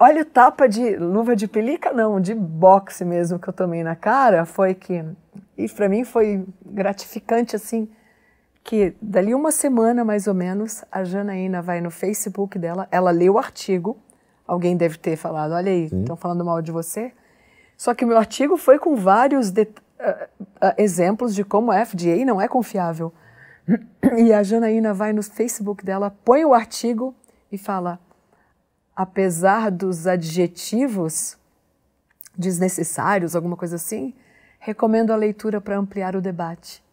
[0.00, 3.94] olha o tapa de luva de pelica, não, de boxe mesmo que eu tomei na
[3.94, 4.46] cara.
[4.46, 5.04] Foi que.
[5.56, 7.86] E para mim foi gratificante, assim.
[8.64, 13.28] que dali uma semana mais ou menos, a Janaína vai no Facebook dela, ela lê
[13.28, 13.98] o artigo,
[14.46, 17.12] alguém deve ter falado, olha aí, estão falando mal de você.
[17.76, 21.84] Só que o meu artigo foi com vários de, uh, uh, exemplos de como a
[21.84, 23.12] FDA não é confiável.
[24.16, 27.14] E a Janaína vai no Facebook dela, põe o artigo
[27.52, 27.98] e fala:
[29.00, 31.38] apesar dos adjetivos
[32.36, 34.12] desnecessários, alguma coisa assim,
[34.58, 36.84] recomendo a leitura para ampliar o debate.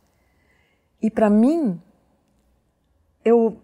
[1.01, 1.77] E para mim,
[3.25, 3.57] eu,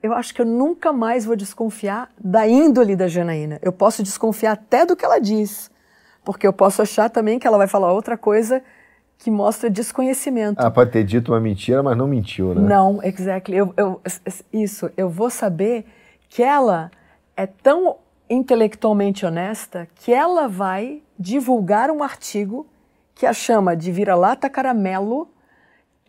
[0.00, 3.58] eu acho que eu nunca mais vou desconfiar da índole da Janaína.
[3.60, 5.68] Eu posso desconfiar até do que ela diz,
[6.24, 8.62] porque eu posso achar também que ela vai falar outra coisa
[9.18, 10.60] que mostra desconhecimento.
[10.60, 12.60] Ela pode ter dito uma mentira, mas não mentiu, né?
[12.60, 13.56] Não, exactly.
[13.56, 14.00] Eu, eu,
[14.52, 15.84] isso, eu vou saber
[16.28, 16.92] que ela
[17.36, 17.96] é tão
[18.28, 22.66] intelectualmente honesta que ela vai divulgar um artigo
[23.14, 25.28] que a chama de vira-lata caramelo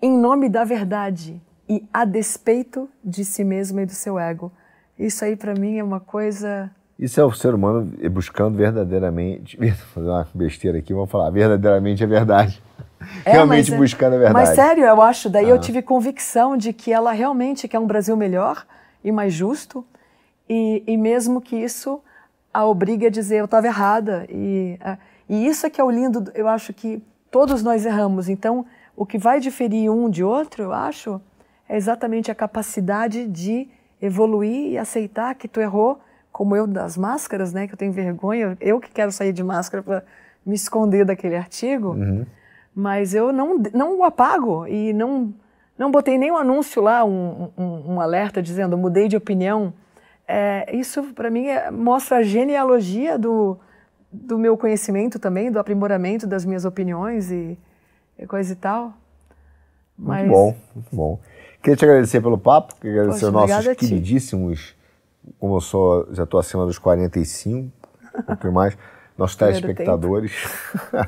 [0.01, 4.51] em nome da verdade e a despeito de si mesma e do seu ego.
[4.97, 9.55] Isso aí para mim é uma coisa isso é o ser humano buscando verdadeiramente.
[9.61, 11.29] Vou fazer uma besteira aqui, vamos falar.
[11.29, 12.61] Verdadeiramente é verdade.
[13.23, 14.33] É, realmente é, buscando a verdade.
[14.33, 15.29] Mas sério, eu acho.
[15.29, 15.49] Daí ah.
[15.49, 18.65] eu tive convicção de que ela realmente quer um Brasil melhor
[19.03, 19.85] e mais justo.
[20.49, 22.01] E, e mesmo que isso
[22.53, 24.25] a obrigue a dizer eu estava errada.
[24.29, 24.97] E, é,
[25.29, 26.31] e isso é que é o lindo.
[26.33, 28.29] Eu acho que todos nós erramos.
[28.29, 31.21] Então, o que vai diferir um de outro, eu acho,
[31.69, 33.67] é exatamente a capacidade de
[34.01, 35.99] evoluir e aceitar que tu errou
[36.31, 39.81] como eu das máscaras, né, que eu tenho vergonha, eu que quero sair de máscara
[39.81, 40.03] para
[40.45, 42.27] me esconder daquele artigo, uhum.
[42.75, 45.33] mas eu não, não o apago e não,
[45.75, 49.73] não botei nenhum anúncio lá, um, um, um alerta dizendo mudei de opinião.
[50.27, 53.57] É, isso, para mim, é, mostra a genealogia do,
[54.11, 57.57] do meu conhecimento também, do aprimoramento das minhas opiniões e,
[58.19, 58.93] e coisa e tal.
[59.97, 60.27] Mas...
[60.27, 61.19] Muito bom, muito bom.
[61.61, 64.77] Queria te agradecer pelo papo, queria agradecer aos nossos queridíssimos
[65.39, 67.71] como eu sou, já estou acima dos 45,
[68.15, 68.77] um pouquinho mais,
[69.17, 70.31] nossos telespectadores,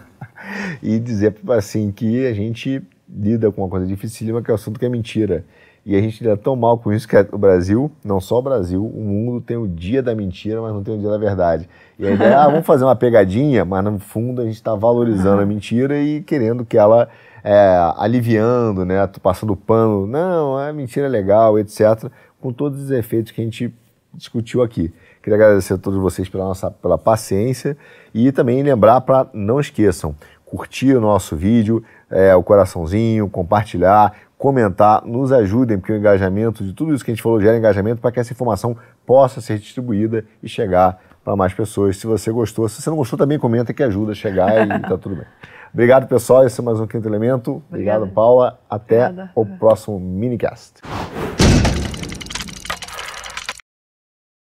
[0.82, 4.80] e dizer assim que a gente lida com uma coisa dificílima que é o assunto
[4.80, 5.46] que é mentira.
[5.90, 8.42] E a gente lida tão mal com isso que é o Brasil, não só o
[8.44, 11.68] Brasil, o mundo tem o dia da mentira, mas não tem o dia da verdade.
[11.98, 14.76] E a ideia é, ah, vamos fazer uma pegadinha, mas no fundo a gente está
[14.76, 17.10] valorizando a mentira e querendo que ela
[17.44, 22.08] é, aliviando, né, passando pano, não, a mentira é legal, etc.,
[22.40, 23.74] com todos os efeitos que a gente
[24.14, 24.94] discutiu aqui.
[25.24, 27.76] Queria agradecer a todos vocês pela, nossa, pela paciência
[28.14, 30.16] e também lembrar para não esqueçam,
[30.46, 36.72] curtir o nosso vídeo, é, o coraçãozinho, compartilhar, comentar, nos ajudem, porque o engajamento de
[36.72, 38.76] tudo isso que a gente falou gera engajamento para que essa informação
[39.06, 41.98] possa ser distribuída e chegar para mais pessoas.
[41.98, 44.98] Se você gostou, se você não gostou, também comenta que ajuda a chegar e está
[44.98, 45.26] tudo bem.
[45.74, 46.48] Obrigado, pessoal.
[46.48, 47.62] Esse é mais um Quinto Elemento.
[47.68, 48.58] Obrigado, Paula.
[48.70, 49.32] Até Obrigada.
[49.36, 50.82] o próximo minicast.